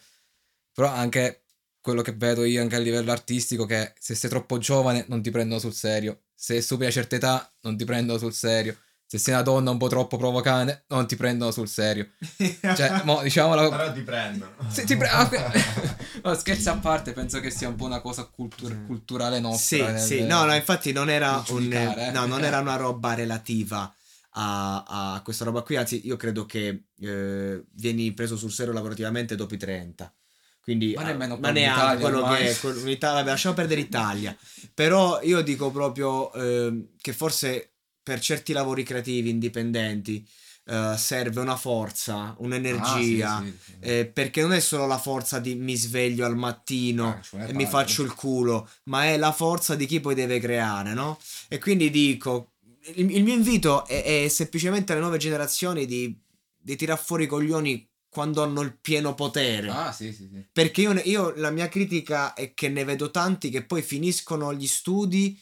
Però 0.74 0.88
anche 0.88 1.44
quello 1.82 2.02
che 2.02 2.14
vedo 2.14 2.44
io 2.46 2.62
anche 2.62 2.76
a 2.76 2.80
livello 2.80 3.12
artistico 3.12 3.66
che 3.66 3.94
se 4.00 4.16
sei 4.16 4.30
troppo 4.30 4.58
giovane 4.58 5.06
non 5.08 5.22
ti 5.22 5.32
prendono 5.32 5.60
sul 5.60 5.74
serio. 5.74 6.22
Se 6.34 6.62
superi 6.62 6.86
una 6.86 6.94
certa 6.94 7.16
età 7.16 7.54
non 7.62 7.78
ti 7.78 7.86
prendono 7.86 8.18
sul 8.18 8.34
serio 8.34 8.78
se 9.12 9.18
sei 9.18 9.34
una 9.34 9.44
donna 9.44 9.72
un 9.72 9.78
po' 9.78 9.90
troppo 9.90 10.16
provocante, 10.16 10.86
non 10.88 11.06
ti 11.06 11.18
prendono 11.18 11.52
sul 11.52 11.68
serio. 11.68 12.12
Cioè, 12.62 13.02
mo, 13.04 13.22
diciamo 13.22 13.56
la... 13.56 13.68
Però 13.68 13.92
ti 13.92 14.04
prendono. 14.04 14.54
Sì, 14.72 14.86
ti 14.86 14.96
pre... 14.96 15.10
Ah, 15.10 15.30
no, 16.24 16.34
scherzi 16.34 16.70
a 16.70 16.78
parte, 16.78 17.12
penso 17.12 17.42
che 17.42 17.50
sia 17.50 17.68
un 17.68 17.76
po' 17.76 17.84
una 17.84 18.00
cosa 18.00 18.24
cultur- 18.24 18.86
culturale 18.86 19.42
nostra. 19.42 19.78
Sì, 19.78 19.82
nel... 19.82 20.00
sì, 20.00 20.26
no, 20.26 20.46
no, 20.46 20.56
infatti 20.56 20.94
non 20.94 21.10
era, 21.10 21.44
un, 21.50 21.74
eh. 21.74 22.12
no, 22.12 22.26
non 22.26 22.46
era 22.46 22.60
una 22.60 22.78
roba 22.78 23.14
relativa 23.14 23.94
a, 24.30 24.84
a, 25.16 25.22
questa 25.26 25.44
roba 25.44 25.62
qui, 25.64 25.76
anzi 25.76 26.08
io 26.08 26.16
credo 26.16 26.46
che 26.46 26.86
eh, 26.98 27.66
vieni 27.70 28.14
preso 28.14 28.38
sul 28.38 28.54
serio 28.54 28.72
lavorativamente 28.72 29.36
dopo 29.36 29.56
i 29.56 29.58
30. 29.58 30.14
Quindi, 30.62 30.94
ma 30.96 31.04
nemmeno 31.04 31.38
ma 31.38 31.50
neanche 31.52 32.02
quello 32.02 32.20
ormai. 32.20 32.44
che 32.44 32.52
è 32.52 32.74
l'Italia, 32.84 33.24
lasciamo 33.24 33.56
perdere 33.56 33.82
l'Italia. 33.82 34.38
Però 34.74 35.20
io 35.22 35.42
dico 35.42 35.72
proprio 35.72 36.32
eh, 36.34 36.90
che 37.02 37.14
forse 37.14 37.72
per 38.04 38.20
certi 38.20 38.54
lavori 38.54 38.84
creativi 38.84 39.30
indipendenti 39.30 40.28
uh, 40.66 40.96
serve 40.96 41.40
una 41.40 41.56
forza, 41.56 42.36
un'energia, 42.40 43.38
ah, 43.38 43.42
sì, 43.42 43.58
sì, 43.58 43.72
sì. 43.72 43.76
Eh, 43.80 44.06
perché 44.06 44.42
non 44.42 44.54
è 44.54 44.60
solo 44.60 44.86
la 44.86 44.98
forza 44.98 45.40
di 45.40 45.56
mi 45.56 45.76
sveglio 45.76 46.26
al 46.26 46.36
mattino 46.36 47.10
ah, 47.10 47.22
cioè 47.22 47.50
e 47.50 47.54
mi 47.54 47.66
faccio 47.66 48.04
il 48.04 48.14
culo, 48.14 48.70
ma 48.86 49.06
è 49.06 49.18
la 49.18 49.32
forza 49.32 49.76
di 49.76 49.86
chi 49.86 50.00
poi 50.00 50.16
deve 50.16 50.40
creare, 50.40 50.94
no? 50.94 51.20
E 51.48 51.60
quindi 51.60 51.90
dico, 51.90 52.54
il, 52.96 53.12
il 53.12 53.24
mio 53.24 53.34
invito 53.34 53.86
è, 53.86 54.24
è, 54.24 54.28
semplicemente 54.28 54.92
alle 54.92 55.02
nuove 55.02 55.18
generazioni 55.18 55.86
di, 55.86 56.16
di 56.58 56.76
tirar 56.76 57.00
fuori 57.00 57.24
i 57.24 57.28
coglioni 57.28 57.90
quando 58.12 58.44
hanno 58.44 58.60
il 58.60 58.78
pieno 58.78 59.16
potere. 59.16 59.70
Ah, 59.70 59.94
sì, 59.94 60.12
sì, 60.12 60.28
sì. 60.30 60.46
Perché 60.52 60.82
io, 60.82 60.92
io, 61.06 61.34
la 61.38 61.50
mia 61.50 61.70
critica 61.70 62.34
è 62.34 62.54
che 62.54 62.68
ne 62.68 62.84
vedo 62.84 63.10
tanti 63.10 63.50
che 63.50 63.64
poi 63.64 63.82
finiscono 63.82 64.54
gli 64.54 64.68
studi 64.68 65.40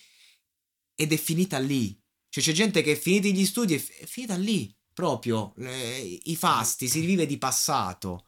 ed 0.94 1.12
è 1.12 1.18
finita 1.18 1.58
lì. 1.58 2.00
Cioè 2.30 2.44
c'è 2.44 2.52
gente 2.52 2.84
che 2.84 2.96
finiti 2.96 3.34
gli 3.34 3.44
studi 3.44 3.74
è, 3.74 3.84
è 4.02 4.06
finita 4.06 4.36
lì, 4.36 4.72
proprio, 4.94 5.54
le, 5.58 5.98
i 5.98 6.36
fasti, 6.36 6.88
si 6.88 7.00
vive 7.00 7.26
di 7.26 7.40
passato. 7.40 8.28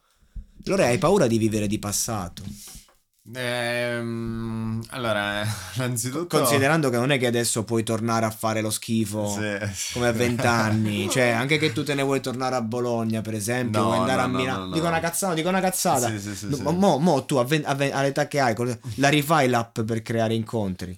Allora 0.66 0.86
hai 0.86 0.98
paura 0.98 1.28
di 1.28 1.38
vivere 1.38 1.68
di 1.68 1.78
passato? 1.78 2.42
Ehm, 3.34 4.82
allora, 4.90 5.44
innanzitutto... 5.76 6.38
Considerando 6.38 6.90
che 6.90 6.96
non 6.96 7.12
è 7.12 7.18
che 7.18 7.26
adesso 7.26 7.62
puoi 7.62 7.84
tornare 7.84 8.26
a 8.26 8.30
fare 8.30 8.60
lo 8.60 8.70
schifo 8.70 9.28
sì. 9.28 9.92
come 9.92 10.08
a 10.08 10.12
vent'anni, 10.12 11.08
cioè 11.10 11.28
anche 11.28 11.58
che 11.58 11.72
tu 11.72 11.84
te 11.84 11.94
ne 11.94 12.02
vuoi 12.02 12.20
tornare 12.20 12.56
a 12.56 12.62
Bologna, 12.62 13.20
per 13.20 13.34
esempio, 13.34 13.80
no, 13.80 13.86
vuoi 13.86 13.98
andare 13.98 14.20
no, 14.20 14.24
a 14.24 14.28
Milano. 14.28 14.64
No, 14.66 14.72
dico 14.72 14.86
una 14.86 15.00
cazzata, 15.00 15.34
dico 15.34 15.48
una 15.48 15.60
cazzata. 15.60 16.08
Sì, 16.18 16.34
sì, 16.34 16.46
mo, 16.48 16.98
mo, 16.98 17.24
tu 17.24 17.36
a 17.36 17.44
ven- 17.44 17.64
all'età 17.64 18.26
che 18.26 18.40
hai, 18.40 18.54
la 18.96 19.08
rifai 19.08 19.48
l'app 19.48 19.80
per 19.80 20.02
creare 20.02 20.34
incontri? 20.34 20.96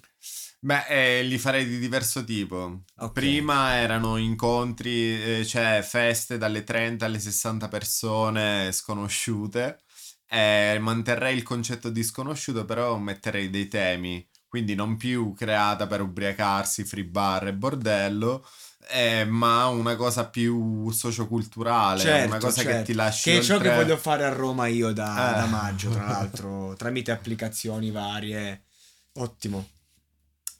Beh, 0.65 0.85
eh, 0.87 1.21
li 1.21 1.37
farei 1.37 1.67
di 1.67 1.77
diverso 1.77 2.23
tipo. 2.23 2.85
Okay. 2.95 3.11
Prima 3.11 3.75
erano 3.75 4.17
incontri, 4.17 5.39
eh, 5.39 5.45
cioè 5.45 5.85
feste 5.87 6.39
dalle 6.39 6.63
30 6.63 7.05
alle 7.05 7.19
60 7.19 7.67
persone 7.67 8.71
sconosciute. 8.71 9.84
Eh, 10.27 10.77
manterrei 10.79 11.35
il 11.35 11.43
concetto 11.43 11.89
di 11.89 12.03
sconosciuto, 12.03 12.65
però 12.65 12.97
metterei 12.97 13.49
dei 13.49 13.67
temi. 13.67 14.27
Quindi 14.47 14.75
non 14.75 14.95
più 14.95 15.33
creata 15.33 15.85
per 15.85 16.01
ubriacarsi, 16.01 16.85
free 16.85 17.03
bar 17.03 17.47
e 17.47 17.53
bordello, 17.53 18.47
eh, 18.89 19.25
ma 19.25 19.67
una 19.67 19.95
cosa 19.95 20.27
più 20.27 20.89
socioculturale, 20.91 21.99
certo, 21.99 22.27
una 22.27 22.37
cosa 22.37 22.61
certo. 22.61 22.77
che 22.77 22.83
ti 22.83 22.93
lasci. 22.93 23.31
Che 23.31 23.39
è 23.39 23.41
ciò 23.41 23.57
che 23.57 23.73
voglio 23.73 23.97
fare 23.97 24.23
a 24.23 24.29
Roma 24.29 24.67
io 24.67 24.93
da, 24.93 25.35
eh. 25.35 25.39
da 25.39 25.45
maggio, 25.47 25.89
tra 25.89 26.05
l'altro, 26.07 26.73
tramite 26.75 27.11
applicazioni 27.11 27.91
varie. 27.91 28.63
Ottimo. 29.13 29.69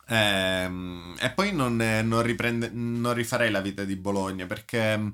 Ehm, 0.07 1.15
e 1.19 1.31
poi 1.31 1.53
non, 1.53 1.77
non, 1.77 2.21
riprende, 2.21 2.69
non 2.71 3.13
rifarei 3.13 3.49
la 3.49 3.61
vita 3.61 3.83
di 3.83 3.95
Bologna 3.95 4.45
perché 4.45 5.13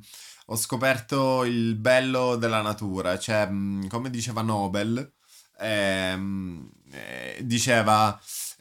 ho 0.52 0.56
scoperto 0.58 1.46
il 1.46 1.76
bello 1.76 2.36
della 2.36 2.62
natura, 2.62 3.18
cioè 3.18 3.48
mm, 3.50 3.88
come 3.88 4.10
diceva 4.10 4.42
Nobel, 4.42 5.14
ehm, 5.58 6.70
eh, 6.92 7.40
diceva 7.44 8.20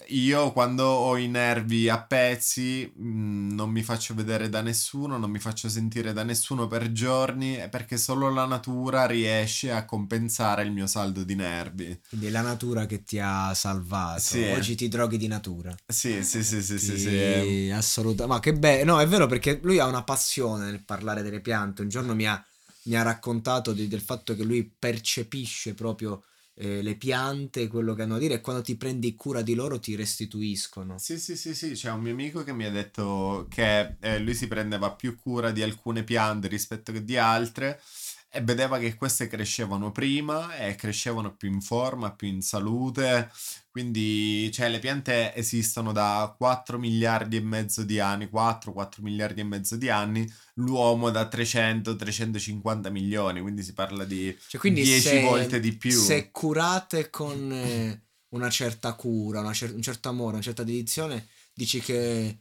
io 0.08 0.52
quando 0.52 0.84
ho 0.84 1.16
i 1.16 1.28
nervi 1.28 1.88
a 1.88 2.02
pezzi 2.02 2.90
mh, 2.94 3.08
mm, 3.08 3.50
non 3.52 3.70
mi 3.70 3.82
faccio 3.82 4.14
vedere 4.14 4.48
da 4.48 4.60
nessuno, 4.60 5.18
non 5.18 5.30
mi 5.30 5.38
faccio 5.38 5.68
sentire 5.68 6.12
da 6.12 6.22
nessuno 6.22 6.66
per 6.66 6.92
giorni 6.92 7.58
perché 7.70 7.96
solo 7.96 8.30
la 8.30 8.46
natura 8.46 9.06
riesce 9.06 9.70
a 9.70 9.84
compensare 9.84 10.62
il 10.62 10.72
mio 10.72 10.86
saldo 10.86 11.22
di 11.22 11.34
nervi. 11.34 12.00
Quindi 12.08 12.26
è 12.26 12.30
la 12.30 12.40
natura 12.40 12.86
che 12.86 13.02
ti 13.02 13.18
ha 13.18 13.52
salvato. 13.54 14.20
Sì. 14.20 14.42
Oggi 14.44 14.74
ti 14.74 14.88
droghi 14.88 15.18
di 15.18 15.26
natura. 15.26 15.74
Sì, 15.86 16.22
sì, 16.24 16.42
sì, 16.42 16.62
sì, 16.62 16.78
sì, 16.78 16.98
sì. 16.98 17.70
Assolutamente. 17.72 18.26
Ma 18.26 18.40
che 18.40 18.52
bello. 18.52 18.94
No, 18.94 19.00
è 19.00 19.06
vero 19.06 19.26
perché 19.26 19.60
lui 19.62 19.78
ha 19.78 19.86
una 19.86 20.02
passione 20.02 20.66
nel 20.66 20.82
parlare 20.84 21.22
delle 21.22 21.40
piante. 21.40 21.82
Un 21.82 21.88
giorno 21.88 22.14
mi 22.14 22.26
ha, 22.26 22.42
mi 22.84 22.96
ha 22.96 23.02
raccontato 23.02 23.72
di, 23.72 23.88
del 23.88 24.00
fatto 24.00 24.34
che 24.34 24.42
lui 24.42 24.64
percepisce 24.64 25.74
proprio 25.74 26.22
eh, 26.60 26.82
le 26.82 26.94
piante, 26.96 27.68
quello 27.68 27.94
che 27.94 28.02
hanno 28.02 28.14
da 28.14 28.20
dire 28.20 28.34
e 28.34 28.40
quando 28.42 28.60
ti 28.60 28.76
prendi 28.76 29.16
cura 29.16 29.40
di 29.40 29.54
loro 29.54 29.80
ti 29.80 29.96
restituiscono. 29.96 30.98
Sì, 30.98 31.18
sì, 31.18 31.34
sì, 31.34 31.54
sì, 31.54 31.72
c'è 31.72 31.90
un 31.90 32.02
mio 32.02 32.12
amico 32.12 32.44
che 32.44 32.52
mi 32.52 32.66
ha 32.66 32.70
detto 32.70 33.46
che 33.48 33.96
eh, 33.98 34.18
lui 34.18 34.34
si 34.34 34.46
prendeva 34.46 34.92
più 34.92 35.18
cura 35.18 35.52
di 35.52 35.62
alcune 35.62 36.04
piante 36.04 36.48
rispetto 36.48 36.92
che 36.92 37.02
di 37.02 37.16
altre 37.16 37.80
e 38.28 38.42
vedeva 38.42 38.78
che 38.78 38.94
queste 38.94 39.26
crescevano 39.26 39.90
prima 39.90 40.54
e 40.56 40.74
crescevano 40.74 41.34
più 41.34 41.50
in 41.50 41.62
forma, 41.62 42.12
più 42.12 42.28
in 42.28 42.42
salute. 42.42 43.30
Quindi, 43.70 44.50
cioè, 44.52 44.68
le 44.68 44.80
piante 44.80 45.32
esistono 45.34 45.92
da 45.92 46.34
4 46.36 46.76
miliardi 46.76 47.36
e 47.36 47.40
mezzo 47.40 47.84
di 47.84 48.00
anni, 48.00 48.26
4-4 48.26 49.00
miliardi 49.00 49.40
e 49.40 49.44
mezzo 49.44 49.76
di 49.76 49.88
anni, 49.88 50.28
l'uomo 50.54 51.10
da 51.10 51.28
300-350 51.30 52.90
milioni, 52.90 53.40
quindi 53.40 53.62
si 53.62 53.72
parla 53.72 54.04
di 54.04 54.36
cioè, 54.48 54.60
10 54.72 55.00
se, 55.00 55.20
volte 55.20 55.60
di 55.60 55.76
più. 55.76 55.92
Se 55.92 56.32
curate 56.32 57.10
con 57.10 57.52
eh, 57.52 58.02
una 58.30 58.50
certa 58.50 58.94
cura, 58.94 59.38
una 59.38 59.52
cer- 59.52 59.74
un 59.74 59.82
certo 59.82 60.08
amore, 60.08 60.34
una 60.34 60.42
certa 60.42 60.64
dedizione, 60.64 61.28
dici 61.54 61.78
che 61.80 62.40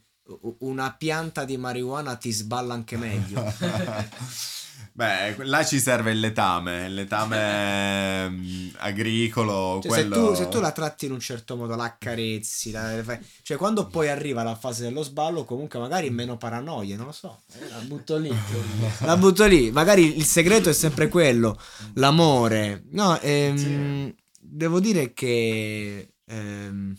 una 0.58 0.92
pianta 0.92 1.44
di 1.44 1.56
marijuana 1.56 2.16
ti 2.16 2.32
sballa 2.32 2.74
anche 2.74 2.96
meglio. 2.96 3.40
Beh, 4.92 5.44
là 5.44 5.64
ci 5.64 5.80
serve 5.80 6.10
il 6.10 6.20
letame, 6.20 6.86
il 6.86 6.94
letame 6.94 8.28
mm, 8.28 8.68
agricolo. 8.80 9.80
Cioè, 9.82 9.90
quello... 9.90 10.14
se, 10.14 10.20
tu, 10.20 10.34
se, 10.34 10.48
tu, 10.48 10.60
la 10.60 10.72
tratti 10.72 11.06
in 11.06 11.12
un 11.12 11.20
certo 11.20 11.56
modo, 11.56 11.74
la 11.74 11.84
accarezzi, 11.84 12.70
la 12.70 13.02
cioè 13.42 13.56
quando 13.56 13.86
poi 13.86 14.08
arriva 14.08 14.42
la 14.42 14.54
fase 14.54 14.82
dello 14.82 15.02
sballo, 15.02 15.44
comunque 15.44 15.78
magari 15.78 16.10
meno 16.10 16.36
paranoie, 16.36 16.96
non 16.96 17.06
lo 17.06 17.12
so. 17.12 17.42
Eh, 17.52 17.68
la 17.68 17.78
butto 17.78 18.16
lì. 18.16 18.30
la 19.00 19.16
butto 19.16 19.46
lì. 19.46 19.70
Magari 19.70 20.16
il 20.16 20.24
segreto 20.24 20.68
è 20.68 20.74
sempre 20.74 21.08
quello, 21.08 21.58
l'amore. 21.94 22.84
No, 22.90 23.18
ehm, 23.20 23.56
sì. 23.56 24.14
devo 24.38 24.80
dire 24.80 25.12
che... 25.12 26.14
Ehm, 26.26 26.96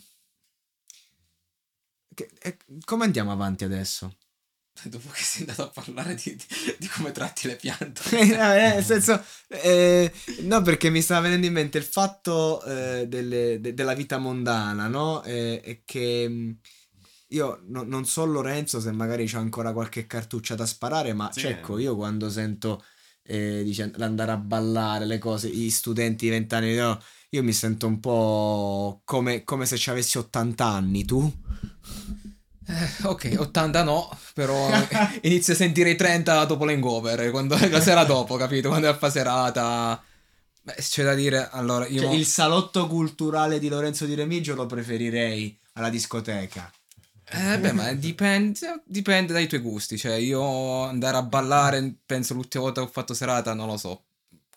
che 2.14 2.30
eh, 2.40 2.56
come 2.84 3.04
andiamo 3.04 3.32
avanti 3.32 3.64
adesso? 3.64 4.16
dopo 4.84 5.08
che 5.10 5.22
sei 5.22 5.42
andato 5.42 5.62
a 5.64 5.68
parlare 5.68 6.14
di, 6.14 6.34
di, 6.34 6.44
di 6.78 6.88
come 6.88 7.12
tratti 7.12 7.46
le 7.46 7.56
piante. 7.56 8.02
Eh, 8.12 8.30
eh, 8.30 8.74
nel 8.74 8.84
senso, 8.84 9.22
eh, 9.48 10.10
no, 10.42 10.62
perché 10.62 10.90
mi 10.90 11.02
stava 11.02 11.22
venendo 11.22 11.46
in 11.46 11.52
mente 11.52 11.78
il 11.78 11.84
fatto 11.84 12.62
eh, 12.64 13.06
delle, 13.06 13.60
de, 13.60 13.74
della 13.74 13.94
vita 13.94 14.18
mondana, 14.18 14.88
no? 14.88 15.22
E 15.22 15.60
eh, 15.62 15.82
che 15.84 16.26
mm, 16.28 16.50
io 17.28 17.62
no, 17.68 17.82
non 17.82 18.04
so 18.04 18.24
Lorenzo 18.24 18.80
se 18.80 18.92
magari 18.92 19.26
c'è 19.26 19.38
ancora 19.38 19.72
qualche 19.72 20.06
cartuccia 20.06 20.54
da 20.54 20.66
sparare, 20.66 21.12
ma 21.12 21.30
sì. 21.32 21.40
Cecco, 21.40 21.78
io 21.78 21.96
quando 21.96 22.30
sento 22.30 22.82
eh, 23.24 23.62
dice, 23.64 23.92
l'andare 23.96 24.32
a 24.32 24.36
ballare, 24.36 25.06
le 25.06 25.18
cose, 25.18 25.48
i 25.48 25.70
studenti 25.70 26.26
di 26.26 26.30
vent'anni, 26.30 26.74
no, 26.74 27.00
io 27.30 27.42
mi 27.42 27.52
sento 27.52 27.86
un 27.86 28.00
po' 28.00 29.02
come, 29.04 29.44
come 29.44 29.66
se 29.66 29.76
ci 29.76 29.90
avessi 29.90 30.18
80 30.18 30.64
anni, 30.64 31.04
tu? 31.04 31.32
Eh, 32.66 33.06
ok, 33.06 33.34
80 33.38 33.82
no, 33.82 34.16
però 34.34 34.68
inizio 35.22 35.52
a 35.52 35.56
sentire 35.56 35.90
i 35.90 35.96
30 35.96 36.44
dopo 36.44 36.64
l'hangover, 36.64 37.30
quando, 37.30 37.56
la 37.68 37.80
sera 37.80 38.04
dopo, 38.04 38.36
capito? 38.36 38.68
Quando 38.68 38.86
è 38.86 38.90
a 38.90 38.96
fa 38.96 39.10
serata. 39.10 40.02
Beh, 40.64 40.74
c'è 40.74 41.02
da 41.02 41.14
dire, 41.14 41.48
allora 41.50 41.86
io... 41.88 42.02
Cioè, 42.02 42.14
il 42.14 42.26
salotto 42.26 42.86
culturale 42.86 43.58
di 43.58 43.68
Lorenzo 43.68 44.06
di 44.06 44.14
Remigio 44.14 44.54
lo 44.54 44.66
preferirei 44.66 45.58
alla 45.72 45.90
discoteca. 45.90 46.70
Eh 47.34 47.58
beh, 47.58 47.72
ma 47.72 47.92
dipende, 47.94 48.82
dipende 48.84 49.32
dai 49.32 49.46
tuoi 49.46 49.60
gusti, 49.60 49.96
cioè 49.96 50.14
io 50.14 50.82
andare 50.82 51.16
a 51.16 51.22
ballare, 51.22 51.94
penso 52.04 52.34
l'ultima 52.34 52.64
volta 52.64 52.82
che 52.82 52.86
ho 52.86 52.90
fatto 52.90 53.14
serata, 53.14 53.54
non 53.54 53.66
lo 53.68 53.78
so, 53.78 54.02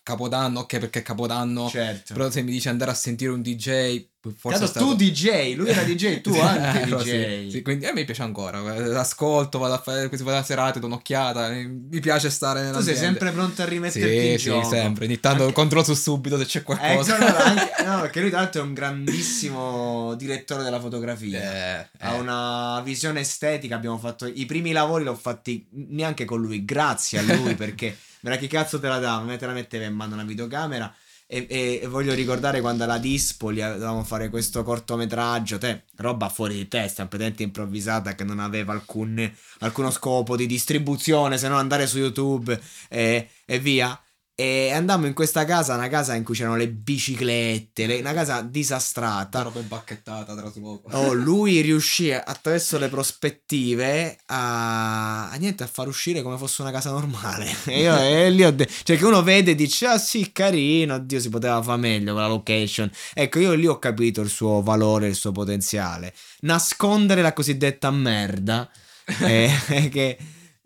Capodanno, 0.06 0.60
ok 0.60 0.78
perché 0.78 1.00
è 1.00 1.02
Capodanno, 1.02 1.68
Certo. 1.68 2.14
però 2.14 2.30
se 2.30 2.40
mi 2.42 2.52
dici 2.52 2.68
andare 2.68 2.92
a 2.92 2.94
sentire 2.94 3.32
un 3.32 3.42
DJ, 3.42 4.06
forse 4.36 4.58
Tanto 4.58 4.66
stato... 4.66 4.86
tu 4.86 4.94
DJ, 4.94 5.54
lui 5.56 5.68
era 5.68 5.82
DJ, 5.82 6.20
tu 6.20 6.30
Sì, 6.34 6.38
anche 6.38 6.80
ero, 6.82 7.02
DJ. 7.02 7.42
sì, 7.46 7.50
sì, 7.50 7.62
quindi 7.62 7.86
a 7.86 7.92
me 7.92 8.04
piace 8.04 8.22
ancora. 8.22 8.62
eh, 8.76 8.94
Ascolto, 8.94 9.58
vado 9.58 9.74
a 9.74 9.78
fare 9.78 10.08
a 10.08 10.42
serate, 10.44 10.78
do 10.78 10.86
un'occhiata. 10.86 11.50
eh, 11.52 11.64
Mi 11.66 11.98
piace 11.98 12.30
stare 12.30 12.60
Tu 12.60 12.66
nell'ambiente. 12.66 12.94
sei 13.00 13.04
sempre 13.04 13.32
pronto 13.32 13.62
a 13.62 13.64
rimetterti 13.64 14.14
in 14.26 14.32
Sì, 14.38 14.38
sì, 14.38 14.48
gioco. 14.50 14.68
sempre. 14.68 15.06
Ogni 15.06 15.18
tanto 15.18 15.42
Anche- 15.42 15.54
controllo 15.54 15.94
subito 15.94 16.38
se 16.38 16.44
c'è 16.44 16.62
qualcosa. 16.62 17.18
No, 17.18 17.26
no, 17.28 17.36
anche- 17.36 17.72
no, 17.84 18.00
perché 18.02 18.20
lui 18.20 18.30
tra 18.30 18.38
l'altro 18.42 18.60
è 18.60 18.64
un 18.64 18.74
grandissimo 18.74 20.14
direttore 20.14 20.62
della 20.62 20.80
fotografia. 20.80 21.40
Eh, 21.80 21.88
Ha 21.98 22.14
eh. 22.14 22.18
una 22.18 22.80
visione 22.84 23.20
estetica. 23.20 23.74
Abbiamo 23.76 23.98
fatto 23.98 24.26
i 24.26 24.46
primi 24.46 24.72
lavori, 24.72 25.04
l'ho 25.04 25.14
fatti 25.16 25.66
neanche 25.70 26.24
con 26.24 26.40
lui, 26.40 26.64
grazie 26.64 27.18
a 27.18 27.22
lui 27.22 27.54
perché 27.56 27.96
me 28.26 28.30
la 28.30 28.36
chi 28.38 28.48
cazzo 28.48 28.80
te 28.80 28.88
la 28.88 28.98
dava? 28.98 29.22
Me 29.24 29.36
te 29.36 29.46
la 29.46 29.52
metteva 29.52 29.84
in 29.84 29.94
mano 29.94 30.14
una 30.14 30.24
videocamera. 30.24 30.92
E, 31.28 31.46
e- 31.48 31.80
e 31.82 31.86
voglio 31.86 32.12
ricordare 32.14 32.60
quando 32.60 32.84
alla 32.84 32.98
Dispoli 32.98 33.60
dovevamo 33.60 34.04
fare 34.04 34.28
questo 34.30 34.62
cortometraggio, 34.62 35.58
te, 35.58 35.84
roba 35.96 36.28
fuori 36.28 36.54
di 36.54 36.68
testa, 36.68 37.02
completamente 37.02 37.42
improvvisata 37.44 38.14
che 38.14 38.24
non 38.24 38.38
aveva 38.40 38.72
alcun, 38.72 39.32
alcuno 39.60 39.90
scopo 39.90 40.36
di 40.36 40.46
distribuzione 40.46 41.38
se 41.38 41.48
non 41.48 41.58
andare 41.58 41.86
su 41.86 41.98
YouTube 41.98 42.60
e, 42.88 43.28
e 43.44 43.58
via. 43.58 44.00
E 44.38 44.70
andammo 44.70 45.06
in 45.06 45.14
questa 45.14 45.46
casa, 45.46 45.76
una 45.76 45.88
casa 45.88 46.14
in 46.14 46.22
cui 46.22 46.34
c'erano 46.34 46.56
le 46.56 46.68
biciclette, 46.68 47.86
le- 47.86 48.00
una 48.00 48.12
casa 48.12 48.42
disastrata. 48.42 49.40
roba 49.40 49.60
impacchettata 49.60 50.34
tra 50.36 50.50
poco. 50.50 50.90
Oh, 50.94 51.12
lui 51.16 51.62
riuscì 51.62 52.12
attraverso 52.12 52.76
le 52.78 52.88
prospettive 52.90 54.18
a, 54.26 55.30
a 55.30 55.34
niente 55.36 55.62
a 55.62 55.66
far 55.66 55.88
uscire 55.88 56.20
come 56.20 56.36
fosse 56.36 56.60
una 56.60 56.70
casa 56.70 56.90
normale. 56.90 57.50
E 57.64 57.80
io 57.80 57.96
e 57.98 58.28
lì 58.28 58.44
ho 58.44 58.50
de- 58.52 58.68
cioè 58.82 58.98
che 58.98 59.04
uno 59.06 59.22
vede 59.22 59.52
e 59.52 59.54
dice 59.54 59.86
"Ah 59.86 59.96
sì, 59.98 60.30
carino, 60.32 60.96
oddio, 60.96 61.18
si 61.18 61.30
poteva 61.30 61.62
fare 61.62 61.78
meglio 61.80 62.12
quella 62.12 62.28
location". 62.28 62.90
Ecco, 63.14 63.38
io 63.38 63.54
lì 63.54 63.66
ho 63.66 63.78
capito 63.78 64.20
il 64.20 64.28
suo 64.28 64.60
valore, 64.60 65.08
il 65.08 65.14
suo 65.14 65.32
potenziale. 65.32 66.12
Nascondere 66.40 67.22
la 67.22 67.32
cosiddetta 67.32 67.90
merda 67.90 68.68
e, 69.20 69.88
che 69.90 70.18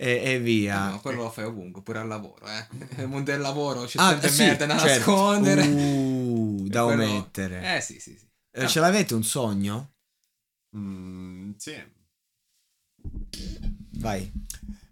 e, 0.02 0.22
e 0.32 0.38
via. 0.40 0.90
No, 0.90 1.00
quello 1.00 1.22
lo 1.24 1.30
fai 1.30 1.44
ovunque, 1.44 1.82
pure 1.82 1.98
al 1.98 2.08
lavoro, 2.08 2.46
eh. 2.46 2.66
Nel 2.96 3.06
mondo 3.08 3.30
del 3.30 3.40
lavoro 3.40 3.84
c'è 3.84 3.98
Ah, 4.00 4.10
sempre 4.10 4.28
sì, 4.30 4.42
merda 4.44 4.66
da 4.66 4.78
certo. 4.78 5.10
nascondere. 5.10 5.66
Uh, 5.66 6.66
da 6.68 6.84
Quello- 6.84 7.02
omettere. 7.04 7.76
Eh 7.76 7.80
sì, 7.80 8.00
sì, 8.00 8.16
sì. 8.16 8.26
Eh, 8.52 8.66
Ce 8.66 8.80
l'avete 8.80 9.14
un 9.14 9.22
sogno? 9.22 9.92
Mm, 10.76 11.52
sì. 11.56 11.74
Vai. 13.98 14.30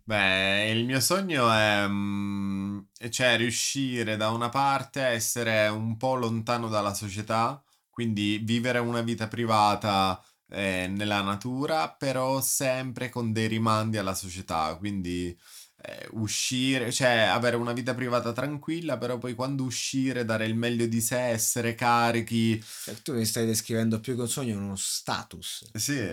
Beh, 0.05 0.71
il 0.71 0.85
mio 0.85 1.01
sogno 1.01 1.51
è 1.51 1.87
mm, 1.87 2.79
cioè, 3.11 3.37
riuscire 3.37 4.16
da 4.16 4.31
una 4.31 4.49
parte 4.49 5.03
a 5.03 5.09
essere 5.09 5.68
un 5.68 5.97
po' 5.97 6.14
lontano 6.14 6.68
dalla 6.68 6.94
società, 6.94 7.62
quindi 7.90 8.38
vivere 8.38 8.79
una 8.79 9.03
vita 9.03 9.29
privata 9.29 10.23
eh, 10.51 10.87
nella 10.89 11.23
natura, 11.23 11.91
però 11.91 12.41
sempre 12.41 13.09
con 13.09 13.33
dei 13.33 13.49
rimandi 13.49 13.99
alla 13.99 14.15
società, 14.15 14.75
quindi 14.77 15.37
eh, 15.81 16.09
uscire, 16.13 16.91
cioè 16.91 17.11
avere 17.11 17.57
una 17.57 17.73
vita 17.73 17.95
privata 17.95 18.33
tranquilla, 18.33 18.99
però 18.99 19.19
poi 19.19 19.35
quando 19.35 19.63
uscire 19.63 20.25
dare 20.25 20.47
il 20.47 20.55
meglio 20.55 20.87
di 20.87 21.01
sé, 21.01 21.29
essere 21.29 21.75
carichi. 21.75 22.63
Cioè, 22.85 22.95
tu 23.03 23.15
mi 23.15 23.25
stai 23.25 23.47
descrivendo 23.47 24.01
più 24.01 24.15
che 24.15 24.23
un 24.23 24.29
sogno, 24.29 24.57
uno 24.59 24.77
status. 24.77 25.71
Sì, 25.75 26.07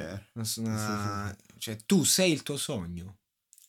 Una- 0.57 1.35
Cioè, 1.57 1.77
tu 1.85 2.03
sei 2.03 2.31
il 2.31 2.43
tuo 2.43 2.57
sogno. 2.57 3.17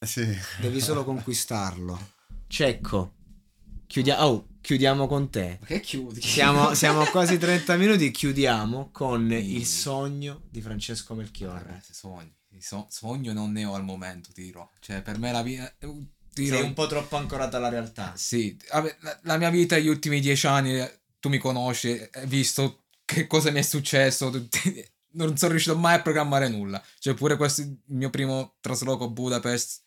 sì. 0.01 0.37
Devi 0.61 0.81
solo 0.81 1.05
conquistarlo. 1.05 2.13
Cecco. 2.47 3.13
Chiudia- 3.87 4.27
oh, 4.27 4.49
chiudiamo 4.61 5.07
con 5.07 5.31
te. 5.31 5.59
Ma 5.61 5.66
che 5.66 5.81
chiudi? 5.81 6.20
Siamo, 6.20 6.72
siamo 6.75 7.01
a 7.01 7.07
quasi 7.09 7.38
30 7.38 7.77
minuti. 7.77 8.11
Chiudiamo 8.11 8.90
con 8.92 9.31
il 9.33 9.64
sogno 9.66 10.42
di 10.51 10.61
Francesco 10.61 11.14
Melchiorre. 11.14 11.81
se 11.85 11.92
sogni. 11.94 12.35
So- 12.59 12.87
sogno 12.90 13.33
non 13.33 13.53
ne 13.53 13.64
ho 13.64 13.75
al 13.75 13.85
momento, 13.85 14.31
ti 14.33 14.42
dirò. 14.42 14.68
Cioè, 14.81 15.03
per 15.03 15.18
me 15.18 15.31
la 15.33 15.42
vita... 15.42 15.72
eh, 15.79 16.07
ti 16.33 16.46
Sei 16.46 16.62
un 16.62 16.75
po' 16.75 16.87
troppo 16.87 17.16
ancorato 17.16 17.57
alla 17.57 17.68
realtà. 17.68 18.12
Sì, 18.16 18.57
la, 18.70 19.18
la 19.22 19.37
mia 19.38 19.51
vita 19.51 19.77
negli 19.77 19.88
ultimi 19.88 20.20
dieci 20.20 20.46
anni, 20.46 20.79
eh, 20.79 21.01
tu 21.20 21.29
mi 21.29 21.38
conosci, 21.38 21.88
hai 22.12 22.27
visto 22.27 22.85
che 23.05 23.27
cosa 23.27 23.51
mi 23.51 23.59
è 23.59 23.62
successo, 23.62 24.29
tutti- 24.31 24.85
non 25.12 25.37
sono 25.37 25.53
riuscito 25.53 25.77
mai 25.77 25.94
a 25.96 26.03
programmare 26.03 26.49
nulla. 26.49 26.83
Cioè 26.99 27.14
pure 27.14 27.37
questo, 27.37 27.62
il 27.62 27.79
mio 27.87 28.11
primo 28.11 28.57
trasloco 28.61 29.05
a 29.05 29.09
Budapest, 29.09 29.83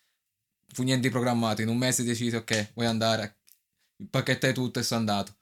fu 0.73 0.83
niente 0.83 1.09
programmato, 1.09 1.62
in 1.62 1.67
un 1.67 1.77
mese 1.77 2.03
decisi, 2.03 2.35
ok, 2.35 2.71
vuoi 2.73 2.88
andare, 2.88 3.38
pacchettai 4.09 4.53
tutto 4.53 4.79
e 4.79 4.83
sono 4.83 4.99
andato. 4.99 5.35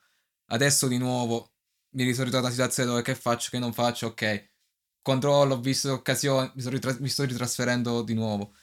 Adesso 0.46 0.88
di 0.88 0.98
nuovo 0.98 1.52
mi 1.90 2.12
sono 2.12 2.24
ritrovato 2.24 2.38
in 2.38 2.42
una 2.44 2.50
situazione 2.50 2.88
dove 2.90 3.02
che 3.02 3.14
faccio, 3.14 3.50
che 3.50 3.58
non 3.58 3.72
faccio, 3.72 4.08
ok, 4.08 4.50
controllo, 5.02 5.54
ho 5.54 5.60
visto 5.60 5.88
l'occasione, 5.88 6.52
mi, 6.54 6.60
sono 6.60 6.74
ritra- 6.74 6.96
mi 7.00 7.08
sto 7.08 7.24
ritrasferendo 7.24 8.02
di 8.02 8.14
nuovo. 8.14 8.54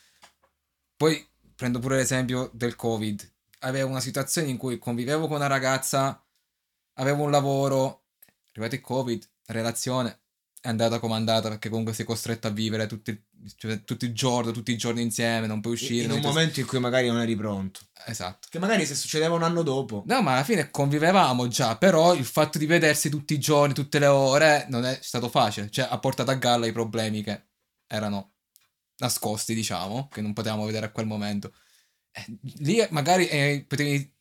Poi 0.96 1.28
prendo 1.56 1.80
pure 1.80 1.98
l'esempio 1.98 2.50
del 2.54 2.76
Covid. 2.76 3.34
Avevo 3.60 3.90
una 3.90 4.00
situazione 4.00 4.50
in 4.50 4.58
cui 4.58 4.78
convivevo 4.78 5.28
con 5.28 5.38
una 5.38 5.48
ragazza, 5.48 6.24
avevo 6.96 7.24
un 7.24 7.32
lavoro, 7.32 8.04
è 8.26 8.32
arrivato 8.52 8.76
il 8.76 8.82
Covid, 8.82 9.30
la 9.46 9.54
relazione 9.54 10.25
è 10.66 10.70
andata 10.70 10.98
come 10.98 11.14
è 11.14 11.18
andata 11.18 11.50
perché 11.50 11.70
comunque 11.70 11.94
sei 11.94 12.06
costretto 12.06 12.48
a 12.48 12.50
vivere 12.50 12.88
tutti, 12.88 13.24
cioè, 13.56 13.84
tutti 13.84 14.06
i 14.06 14.14
giorni, 14.14 14.52
tutti 14.52 14.72
i 14.72 14.78
giorni 14.78 15.04
insieme, 15.04 15.46
non 15.46 15.62
puoi 15.62 15.74
uscire. 15.74 16.06
In 16.06 16.12
un 16.12 16.22
momento 16.22 16.60
in 16.60 16.66
cui 16.66 16.80
magari 16.80 17.08
non 17.08 17.22
eri 17.22 17.36
pronto. 17.36 17.82
Esatto. 18.08 18.48
Che 18.50 18.58
magari 18.58 18.84
se 18.88 18.96
succedeva 18.96 19.36
un 19.36 19.44
anno 19.44 19.62
dopo. 19.62 20.04
No, 20.08 20.24
ma 20.24 20.34
alla 20.34 20.44
fine 20.44 20.72
convivevamo 20.72 21.48
già, 21.48 21.78
però 21.78 22.16
il 22.16 22.26
fatto 22.26 22.58
di 22.58 22.66
vedersi 22.66 23.10
tutti 23.10 23.36
i 23.36 23.40
giorni, 23.40 23.76
tutte 23.76 24.00
le 24.00 24.08
ore, 24.08 24.66
non 24.70 24.86
è 24.86 24.98
stato 25.04 25.30
facile. 25.30 25.70
Cioè, 25.70 25.88
ha 25.88 26.00
portato 26.00 26.32
a 26.32 26.36
galla 26.36 26.66
i 26.66 26.72
problemi 26.72 27.22
che 27.22 27.44
erano 27.86 28.34
nascosti, 28.98 29.54
diciamo, 29.54 30.08
che 30.08 30.22
non 30.22 30.34
potevamo 30.34 30.66
vedere 30.66 30.88
a 30.88 30.92
quel 30.92 31.06
momento. 31.06 31.54
Eh, 32.12 32.40
lì 32.58 32.84
magari 32.90 33.28
eh, 33.28 33.66
potevi- 33.68 34.12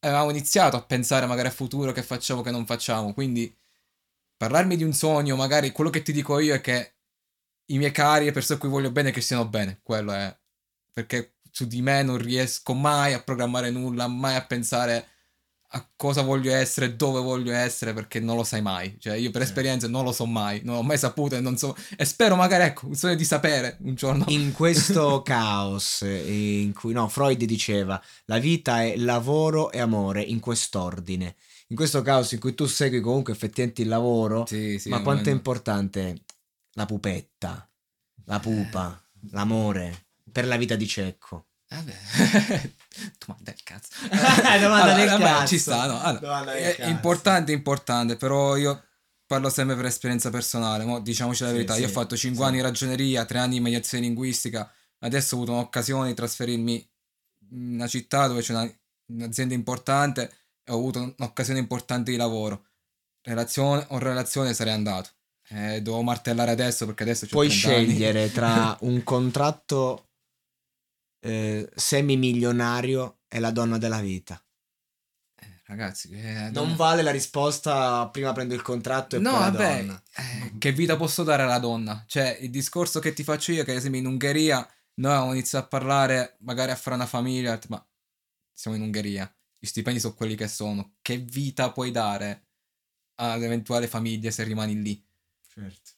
avevamo 0.00 0.30
iniziato 0.30 0.76
a 0.76 0.84
pensare 0.84 1.26
magari 1.26 1.46
al 1.46 1.54
futuro 1.54 1.92
che 1.92 2.02
facciamo, 2.02 2.42
che 2.42 2.50
non 2.50 2.66
facciamo, 2.66 3.14
quindi 3.14 3.56
parlarmi 4.36 4.76
di 4.76 4.84
un 4.84 4.92
sogno, 4.92 5.36
magari 5.36 5.72
quello 5.72 5.90
che 5.90 6.02
ti 6.02 6.12
dico 6.12 6.38
io 6.38 6.54
è 6.54 6.60
che 6.60 6.94
i 7.66 7.78
miei 7.78 7.92
cari 7.92 8.26
e 8.26 8.32
persone 8.32 8.58
a 8.58 8.60
cui 8.60 8.70
voglio 8.70 8.90
bene 8.90 9.10
che 9.10 9.20
stiano 9.20 9.46
bene, 9.46 9.80
quello 9.82 10.12
è 10.12 10.36
perché 10.92 11.34
su 11.50 11.66
di 11.66 11.82
me 11.82 12.02
non 12.02 12.18
riesco 12.18 12.72
mai 12.74 13.12
a 13.12 13.22
programmare 13.22 13.70
nulla, 13.70 14.06
mai 14.06 14.36
a 14.36 14.44
pensare 14.44 15.08
a 15.76 15.88
cosa 15.96 16.22
voglio 16.22 16.52
essere, 16.52 16.94
dove 16.94 17.20
voglio 17.20 17.52
essere, 17.52 17.92
perché 17.92 18.20
non 18.20 18.36
lo 18.36 18.44
sai 18.44 18.62
mai. 18.62 18.96
Cioè, 18.98 19.14
io 19.14 19.30
per 19.30 19.42
esperienza 19.42 19.88
non 19.88 20.04
lo 20.04 20.12
so 20.12 20.24
mai, 20.24 20.60
non 20.62 20.76
ho 20.76 20.82
mai 20.82 20.96
saputo 20.98 21.34
e 21.34 21.40
non 21.40 21.56
so. 21.56 21.76
E 21.96 22.04
spero 22.04 22.36
magari, 22.36 22.64
ecco, 22.64 22.86
un 22.86 22.94
sogno 22.94 23.16
di 23.16 23.24
sapere 23.24 23.78
un 23.80 23.94
giorno. 23.94 24.24
In 24.28 24.52
questo 24.52 25.22
caos 25.26 26.02
eh, 26.02 26.60
in 26.62 26.72
cui 26.72 26.92
no, 26.92 27.08
Freud 27.08 27.42
diceva 27.42 28.00
la 28.26 28.38
vita 28.38 28.84
è 28.84 28.96
lavoro 28.96 29.72
e 29.72 29.80
amore 29.80 30.22
in 30.22 30.38
quest'ordine. 30.38 31.34
In 31.68 31.76
questo 31.76 32.02
caos 32.02 32.32
in 32.32 32.40
cui 32.40 32.54
tu 32.54 32.66
segui 32.66 33.00
comunque 33.00 33.32
effettivamente 33.32 33.82
il 33.82 33.88
lavoro, 33.88 34.46
Sì, 34.46 34.78
sì, 34.78 34.88
ma 34.90 35.00
quanto 35.02 35.30
è 35.30 35.32
importante 35.32 36.22
la 36.72 36.86
pupetta, 36.86 37.68
la 38.26 38.38
pupa, 38.38 39.02
l'amore 39.30 40.06
per 40.30 40.46
la 40.46 40.56
vita 40.56 40.76
di 40.76 40.86
Cecco. 40.86 41.46
Vabbè, 41.68 41.92
domanda 43.26 43.50
del 43.50 43.62
cazzo. 43.62 43.88
Domanda 44.60 44.92
del 44.94 45.08
vabbè, 45.08 45.22
cazzo. 45.22 45.46
Ci 45.46 45.58
sta, 45.58 45.86
no? 45.86 46.00
Allora, 46.00 46.54
è 46.54 46.76
cazzo. 46.76 46.88
importante, 46.90 47.52
importante, 47.52 48.16
però 48.16 48.56
io 48.56 48.84
parlo 49.26 49.48
sempre 49.48 49.74
per 49.74 49.86
esperienza 49.86 50.30
personale. 50.30 50.84
Mo, 50.84 51.00
diciamoci 51.00 51.42
la 51.42 51.48
Sì, 51.48 51.54
verità, 51.54 51.76
io 51.76 51.84
ho 51.86 51.88
sì, 51.88 51.92
fatto 51.94 52.16
5 52.16 52.38
sì. 52.38 52.44
anni 52.46 52.56
di 52.56 52.62
ragioneria, 52.62 53.24
3 53.24 53.38
anni 53.38 53.54
di 53.54 53.60
mediazione 53.60 54.04
linguistica, 54.04 54.70
adesso 55.00 55.34
ho 55.34 55.38
avuto 55.38 55.52
un'occasione 55.52 56.08
di 56.08 56.14
trasferirmi 56.14 56.90
in 57.50 57.74
una 57.74 57.86
città 57.88 58.26
dove 58.28 58.42
c'è 58.42 58.52
una- 58.52 58.72
un'azienda 59.06 59.54
importante 59.54 60.43
ho 60.66 60.72
avuto 60.74 61.14
un'occasione 61.16 61.58
importante 61.58 62.10
di 62.10 62.16
lavoro. 62.16 62.66
Relazione 63.22 63.84
o 63.90 63.98
relazione 63.98 64.54
sarei 64.54 64.72
andato. 64.74 65.10
Eh, 65.48 65.82
devo 65.82 66.02
martellare 66.02 66.50
adesso 66.50 66.86
perché 66.86 67.02
adesso 67.02 67.26
Puoi 67.26 67.48
30 67.48 67.68
anni. 67.68 67.86
scegliere 67.86 68.32
tra 68.32 68.76
un 68.82 69.02
contratto 69.02 70.08
eh, 71.20 71.68
semimilionario 71.74 73.20
e 73.28 73.40
la 73.40 73.50
donna 73.50 73.78
della 73.78 74.00
vita. 74.00 74.42
Eh, 75.40 75.60
ragazzi, 75.66 76.10
eh, 76.12 76.50
Non 76.50 76.76
vale 76.76 77.02
la 77.02 77.10
risposta 77.10 78.08
prima 78.08 78.32
prendo 78.32 78.54
il 78.54 78.62
contratto 78.62 79.16
e 79.16 79.18
No, 79.18 79.30
poi 79.30 79.38
la 79.40 79.50
vabbè, 79.50 79.76
donna. 79.84 80.02
eh, 80.16 80.52
che 80.58 80.72
vita 80.72 80.96
posso 80.96 81.22
dare 81.22 81.42
alla 81.42 81.58
donna? 81.58 82.04
Cioè, 82.06 82.38
il 82.40 82.50
discorso 82.50 83.00
che 83.00 83.12
ti 83.12 83.22
faccio 83.24 83.52
io, 83.52 83.64
che 83.64 83.70
ad 83.72 83.76
esempio 83.78 84.00
in 84.00 84.06
Ungheria 84.06 84.66
noi 84.96 85.10
avevamo 85.12 85.32
iniziato 85.32 85.64
a 85.64 85.68
parlare, 85.68 86.36
magari 86.40 86.70
a 86.70 86.76
fare 86.76 86.96
una 86.96 87.06
famiglia, 87.06 87.58
ma 87.68 87.84
siamo 88.52 88.76
in 88.76 88.82
Ungheria, 88.82 89.30
gli 89.64 89.66
stipendi 89.66 89.98
sono 89.98 90.12
quelli 90.14 90.34
che 90.36 90.46
sono, 90.46 90.96
che 91.00 91.16
vita 91.16 91.72
puoi 91.72 91.90
dare 91.90 92.48
ad 93.16 93.42
eventuali 93.42 93.86
famiglie 93.86 94.30
se 94.30 94.44
rimani 94.44 94.80
lì? 94.82 95.02
Certo. 95.48 95.92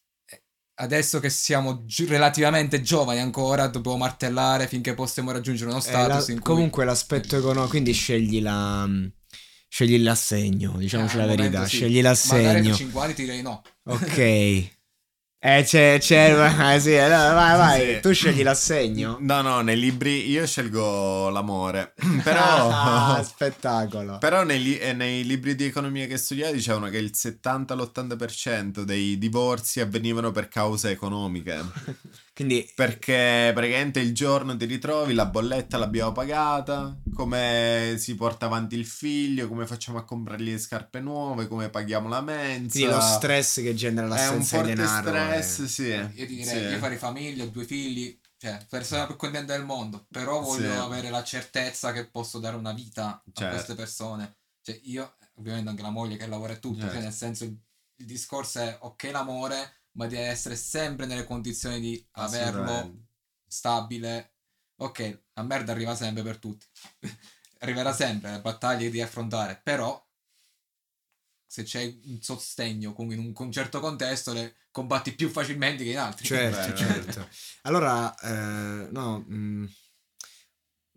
Adesso 0.78 1.18
che 1.20 1.30
siamo 1.30 1.84
gi- 1.84 2.04
relativamente 2.04 2.80
giovani 2.82 3.18
ancora, 3.18 3.66
dobbiamo 3.66 3.96
martellare 3.96 4.68
finché 4.68 4.94
possiamo 4.94 5.32
raggiungere 5.32 5.70
uno 5.70 5.78
Eh, 5.78 5.82
status 5.82 6.28
la- 6.28 6.34
in 6.34 6.40
cui... 6.40 6.52
Comunque 6.54 6.84
l'aspetto 6.84 7.36
economico, 7.36 7.70
quindi 7.70 7.92
scegli 7.92 8.40
la, 8.40 8.88
scegli 9.68 9.98
l'assegno, 10.00 10.76
diciamoci 10.76 11.16
Eh, 11.16 11.18
la 11.18 11.26
verità, 11.26 11.66
sì. 11.66 11.76
scegli 11.76 12.02
Magari 12.02 12.02
l'assegno. 12.02 12.74
5 12.74 13.00
anni 13.00 13.14
ti 13.14 13.22
direi 13.24 13.42
no. 13.42 13.62
Ok. 13.84 14.74
Eh, 15.38 15.62
c'è, 15.64 15.98
c'è, 16.00 16.34
vai, 16.34 16.80
sì, 16.80 16.94
eh, 16.94 17.08
vai, 17.08 17.56
vai, 17.56 17.94
Sì. 17.94 18.00
tu 18.00 18.12
scegli 18.12 18.42
l'assegno. 18.42 19.18
No, 19.20 19.42
no, 19.42 19.60
nei 19.60 19.78
libri 19.78 20.28
io 20.28 20.44
scelgo 20.46 21.28
l'amore. 21.28 21.92
Però, 22.24 22.68
Ah, 22.72 23.22
spettacolo. 23.26 24.18
però 24.18 24.42
nei, 24.44 24.76
eh, 24.78 24.92
nei 24.92 25.24
libri 25.24 25.54
di 25.54 25.64
economia 25.66 26.06
che 26.06 26.16
studiai 26.16 26.52
dicevano 26.52 26.88
che 26.88 26.98
il 26.98 27.12
70-80% 27.14 28.82
dei 28.82 29.18
divorzi 29.18 29.80
avvenivano 29.80 30.32
per 30.32 30.48
cause 30.48 30.90
economiche. 30.90 31.54
Quindi 32.36 32.70
Perché 32.74 33.50
praticamente 33.54 33.98
il 34.00 34.12
giorno 34.14 34.54
ti 34.58 34.66
ritrovi, 34.66 35.14
la 35.14 35.24
bolletta 35.24 35.78
l'abbiamo 35.78 36.12
pagata, 36.12 36.94
come 37.14 37.94
si 37.96 38.14
porta 38.14 38.44
avanti 38.44 38.76
il 38.76 38.84
figlio, 38.84 39.48
come 39.48 39.66
facciamo 39.66 39.96
a 39.96 40.04
comprargli 40.04 40.50
le 40.50 40.58
scarpe 40.58 41.00
nuove, 41.00 41.48
come 41.48 41.70
paghiamo 41.70 42.10
la 42.10 42.20
mensa. 42.20 42.78
Quindi 42.78 42.92
lo 42.94 43.00
stress 43.00 43.62
che 43.62 43.74
genera 43.74 44.02
è 44.02 44.10
un 44.10 44.14
l'assenza 44.16 44.56
di 44.60 44.68
forte 44.68 44.74
denaro. 44.74 45.08
stress, 45.08 45.58
eh. 45.60 45.68
sì. 45.68 45.86
Io 45.88 46.26
ti 46.26 46.36
direi, 46.36 46.44
sì. 46.44 46.72
io 46.72 46.78
farei 46.78 46.98
famiglia, 46.98 47.44
ho 47.44 47.48
due 47.48 47.64
figli, 47.64 48.20
cioè, 48.36 48.66
persona 48.68 49.06
più 49.06 49.16
contenta 49.16 49.54
del 49.56 49.64
mondo, 49.64 50.04
però 50.10 50.42
voglio 50.42 50.70
Sì. 50.72 50.76
avere 50.78 51.08
la 51.08 51.24
certezza 51.24 51.92
che 51.92 52.04
posso 52.06 52.38
dare 52.38 52.56
una 52.56 52.74
vita 52.74 53.12
a 53.12 53.22
Certo. 53.32 53.54
queste 53.54 53.74
persone. 53.74 54.36
Cioè, 54.60 54.78
io, 54.84 55.14
ovviamente 55.36 55.70
anche 55.70 55.80
la 55.80 55.88
moglie 55.88 56.18
che 56.18 56.26
lavora 56.26 56.52
e 56.52 56.58
tutto, 56.58 56.80
cioè, 56.80 56.88
Certo. 56.90 57.02
nel 57.02 57.12
senso, 57.14 57.44
il, 57.44 57.56
il 57.96 58.04
discorso 58.04 58.58
è 58.60 58.76
ok 58.78 59.08
l'amore, 59.10 59.72
ma 59.96 60.06
deve 60.06 60.26
essere 60.26 60.56
sempre 60.56 61.06
nelle 61.06 61.24
condizioni 61.24 61.80
di 61.80 62.06
averlo 62.12 63.08
stabile. 63.46 64.34
Ok, 64.76 65.22
la 65.32 65.42
merda 65.42 65.72
arriva 65.72 65.94
sempre 65.94 66.22
per 66.22 66.38
tutti. 66.38 66.66
Arriverà 67.60 67.92
sempre, 67.92 68.32
le 68.32 68.40
battaglie 68.42 68.90
di 68.90 69.00
affrontare, 69.00 69.58
però 69.62 70.02
se 71.46 71.62
c'è 71.62 71.82
un 72.04 72.20
sostegno, 72.20 72.92
comunque 72.92 73.22
in 73.22 73.34
un 73.34 73.50
certo 73.52 73.80
contesto, 73.80 74.34
le 74.34 74.56
combatti 74.70 75.14
più 75.14 75.30
facilmente 75.30 75.84
che 75.84 75.90
in 75.92 75.98
altri. 75.98 76.26
Certo, 76.26 76.60
Vero, 76.60 76.76
certo. 76.76 77.28
Allora, 77.62 78.14
eh, 78.16 78.88
no, 78.90 79.24
mm, 79.26 79.64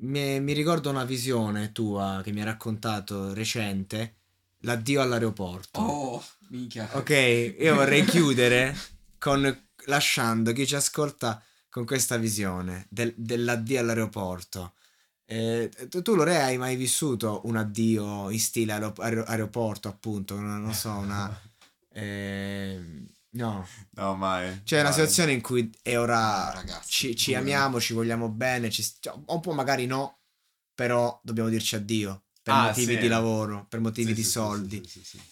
mi, 0.01 0.39
mi 0.41 0.53
ricordo 0.53 0.89
una 0.89 1.05
visione 1.05 1.71
tua 1.71 2.19
che 2.21 2.33
mi 2.33 2.39
hai 2.39 2.45
raccontato 2.45 3.33
recente, 3.33 4.18
l'addio 4.61 5.01
all'aeroporto. 5.01 5.79
Oh, 5.79 6.23
minchia. 6.49 6.89
Ok, 6.93 7.09
io 7.59 7.75
vorrei 7.75 8.03
chiudere 8.05 8.75
con 9.17 9.67
lasciando 9.85 10.51
chi 10.53 10.65
ci 10.67 10.75
ascolta 10.75 11.41
con 11.69 11.85
questa 11.85 12.17
visione 12.17 12.85
del- 12.89 13.13
dell'addio 13.15 13.79
all'aeroporto. 13.79 14.73
Eh, 15.25 15.69
tu, 15.89 16.15
Lore, 16.15 16.41
hai 16.41 16.57
mai 16.57 16.75
vissuto 16.75 17.41
un 17.45 17.55
addio 17.55 18.29
in 18.31 18.39
stile 18.39 18.71
aero- 18.73 18.93
aero- 18.97 19.25
aeroporto, 19.25 19.87
appunto? 19.87 20.35
Non, 20.39 20.61
non 20.61 20.73
so, 20.73 20.89
una... 20.91 21.39
eh, 21.93 22.81
no, 23.31 23.67
No, 23.91 24.15
mai. 24.15 24.63
c'è 24.63 24.79
una 24.79 24.85
mai. 24.89 24.93
situazione 24.93 25.31
in 25.33 25.41
cui 25.41 25.69
è 25.83 25.99
ora, 25.99 26.51
ragazzi, 26.51 26.89
ci, 26.91 27.15
ci 27.15 27.35
amiamo, 27.35 27.79
ci 27.79 27.93
vogliamo 27.93 28.29
bene, 28.29 28.71
ci, 28.71 28.83
cioè, 28.99 29.13
un 29.27 29.39
po' 29.39 29.53
magari 29.53 29.85
no, 29.85 30.17
però 30.73 31.19
dobbiamo 31.23 31.49
dirci 31.49 31.75
addio 31.75 32.23
per 32.49 32.57
Ah, 32.57 32.63
motivi 32.67 32.93
sì. 32.93 32.99
di 32.99 33.07
lavoro, 33.07 33.65
per 33.69 33.79
motivi 33.79 34.09
Sì, 34.09 34.13
di 34.15 34.23
sì, 34.23 34.29
soldi. 34.29 34.77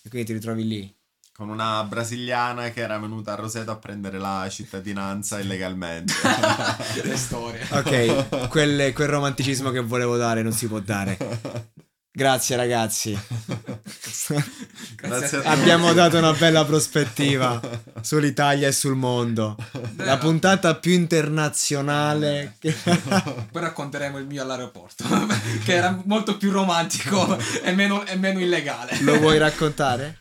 E 0.04 0.10
quindi 0.10 0.28
ti 0.28 0.34
ritrovi 0.34 0.68
lì. 0.68 0.96
Con 1.34 1.50
una 1.50 1.84
brasiliana 1.84 2.70
che 2.70 2.82
era 2.82 2.98
venuta 2.98 3.34
a 3.34 3.36
Roseto 3.36 3.72
a 3.72 3.78
prendere 3.78 4.18
la 4.20 4.48
cittadinanza 4.50 5.40
illegalmente. 5.40 6.14
Le 7.04 7.18
storie. 7.18 7.62
Ok, 7.72 8.48
quel, 8.50 8.94
quel 8.94 9.08
romanticismo 9.08 9.70
che 9.72 9.80
volevo 9.80 10.18
dare 10.18 10.42
non 10.42 10.52
si 10.52 10.68
può 10.68 10.80
dare. 10.80 11.18
Grazie 12.12 12.56
ragazzi. 12.56 13.18
Grazie 15.00 15.38
a 15.38 15.42
te. 15.42 15.48
Abbiamo 15.48 15.94
dato 15.94 16.18
una 16.18 16.34
bella 16.34 16.66
prospettiva 16.66 17.60
sull'Italia 18.02 18.68
e 18.68 18.72
sul 18.72 18.96
mondo. 18.96 19.56
La 19.98 20.18
puntata 20.18 20.76
più 20.76 20.92
internazionale. 20.94 22.56
che- 22.60 22.74
Poi 22.84 23.62
racconteremo 23.62 24.18
il 24.18 24.26
mio 24.26 24.42
all'aeroporto, 24.42 25.04
che 25.64 25.74
era 25.74 26.02
molto 26.06 26.38
più 26.38 26.52
romantico 26.52 27.38
e 27.64 27.72
meno, 27.74 28.06
e 28.06 28.16
meno 28.16 28.40
illegale. 28.40 28.98
Lo 29.02 29.20
vuoi 29.20 29.38
raccontare? 29.38 30.20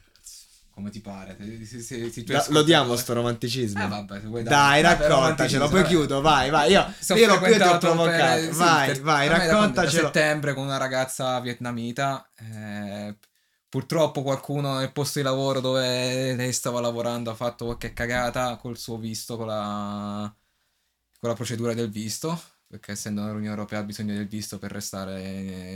Come 0.75 0.91
ti 0.91 1.01
pare? 1.01 1.39
Se- 1.65 1.81
se- 1.81 2.11
se- 2.11 2.25
Da- 2.25 2.45
lo 2.51 2.63
diamo 2.63 2.97
sto 2.97 3.15
romanticismo. 3.15 3.83
Eh, 3.83 3.89
vabbè, 3.89 4.21
Dai. 4.43 4.83
Vabbè, 4.83 5.09
raccontacelo, 5.09 5.69
poi 5.71 5.85
chiudo. 5.85 6.21
Vai, 6.21 6.51
vai. 6.51 6.71
Io, 6.73 6.93
Sto 6.99 7.15
io, 7.15 7.27
l'ho- 7.29 7.47
io 7.47 7.57
ti 7.57 7.63
ho 7.63 7.79
provocato. 7.79 8.17
per- 8.19 8.41
sì, 8.53 8.59
vai, 8.59 8.87
per- 8.89 9.01
vai, 9.01 9.27
a 9.27 9.37
raccontacelo. 9.39 10.05
settembre 10.09 10.53
con 10.53 10.65
una 10.65 10.77
ragazza 10.77 11.41
vietnamita. 11.41 12.29
eh, 12.39 13.15
purtroppo 13.69 14.23
qualcuno 14.23 14.79
nel 14.79 14.93
posto 14.93 15.19
di 15.19 15.25
lavoro 15.25 15.61
dove 15.61 16.35
lei 16.35 16.53
stava 16.53 16.81
lavorando 16.81 17.31
ha 17.31 17.35
fatto 17.35 17.65
qualche 17.67 17.93
cagata 17.93 18.57
col 18.57 18.79
suo 18.79 18.97
visto, 18.99 19.37
con 19.37 19.47
la, 19.49 20.35
con 21.19 21.29
la 21.31 21.35
procedura 21.35 21.75
del 21.75 21.91
visto. 21.91 22.39
Perché 22.69 22.93
essendo 22.93 23.23
nell'Unione 23.23 23.51
Europea 23.55 23.79
ha 23.81 23.85
bisogno 23.85 24.15
del 24.15 24.27
visto 24.27 24.59
per 24.59 24.73
restare 24.73 25.21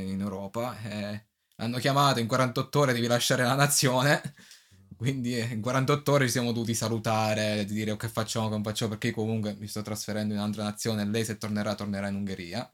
in 0.03 0.21
Europa. 0.21 0.77
eh, 0.83 1.27
l'hanno 1.57 1.79
chiamato 1.79 2.19
in 2.21 2.27
48 2.27 2.81
ore, 2.81 2.93
devi 2.93 3.07
lasciare 3.07 3.45
la 3.45 3.55
nazione. 3.55 4.21
Quindi 4.97 5.37
eh, 5.39 5.45
in 5.53 5.61
48 5.61 6.13
ore 6.13 6.27
ci 6.27 6.33
siamo 6.33 6.53
dovuti 6.53 6.75
salutare, 6.75 7.65
di 7.65 7.75
dire 7.75 7.93
"Oh, 7.93 7.97
che 7.97 8.09
facciamo, 8.09 8.47
che 8.49 8.55
non 8.55 8.63
facciamo, 8.65 8.91
perché 8.91 9.13
comunque 9.13 9.55
mi 9.59 9.67
sto 9.69 9.83
trasferendo 9.83 10.35
in 10.35 10.41
un'altra 10.41 10.65
nazione, 10.65 11.05
lei 11.07 11.25
se 11.25 11.39
tornerà, 11.39 11.75
tornerà 11.75 12.09
in 12.09 12.17
Ungheria. 12.17 12.71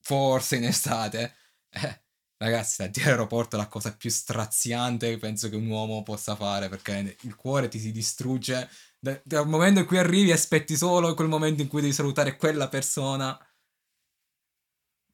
Forse 0.00 0.56
in 0.56 0.64
estate. 0.64 1.34
Eh, 1.70 2.02
ragazzi, 2.38 2.82
l'addio 2.82 3.02
all'aeroporto 3.04 3.56
è 3.56 3.58
la 3.58 3.68
cosa 3.68 3.94
più 3.94 4.10
straziante 4.10 5.10
che 5.10 5.18
penso 5.18 5.48
che 5.48 5.56
un 5.56 5.66
uomo 5.66 6.02
possa 6.02 6.34
fare, 6.36 6.68
perché 6.68 7.16
il 7.22 7.34
cuore 7.34 7.68
ti 7.68 7.78
si 7.78 7.92
distrugge. 7.92 8.68
Da- 8.98 9.20
Dal 9.22 9.48
momento 9.48 9.80
in 9.80 9.86
cui 9.86 9.98
arrivi 9.98 10.32
aspetti 10.32 10.76
solo 10.76 11.14
quel 11.14 11.28
momento 11.28 11.62
in 11.62 11.68
cui 11.68 11.80
devi 11.80 11.92
salutare 11.92 12.36
quella 12.36 12.68
persona. 12.68 13.38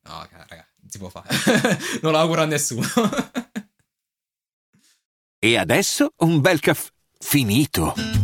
No, 0.02 0.28
raga, 0.30 0.66
non 0.80 0.90
si 0.90 0.98
può 0.98 1.08
fare. 1.08 1.28
non 2.02 2.12
lo 2.12 2.18
auguro 2.18 2.42
a 2.42 2.46
nessuno. 2.46 2.86
E 5.38 5.58
adesso 5.58 6.12
un 6.18 6.40
bel 6.40 6.60
caffè 6.60 6.90
finito. 7.18 8.23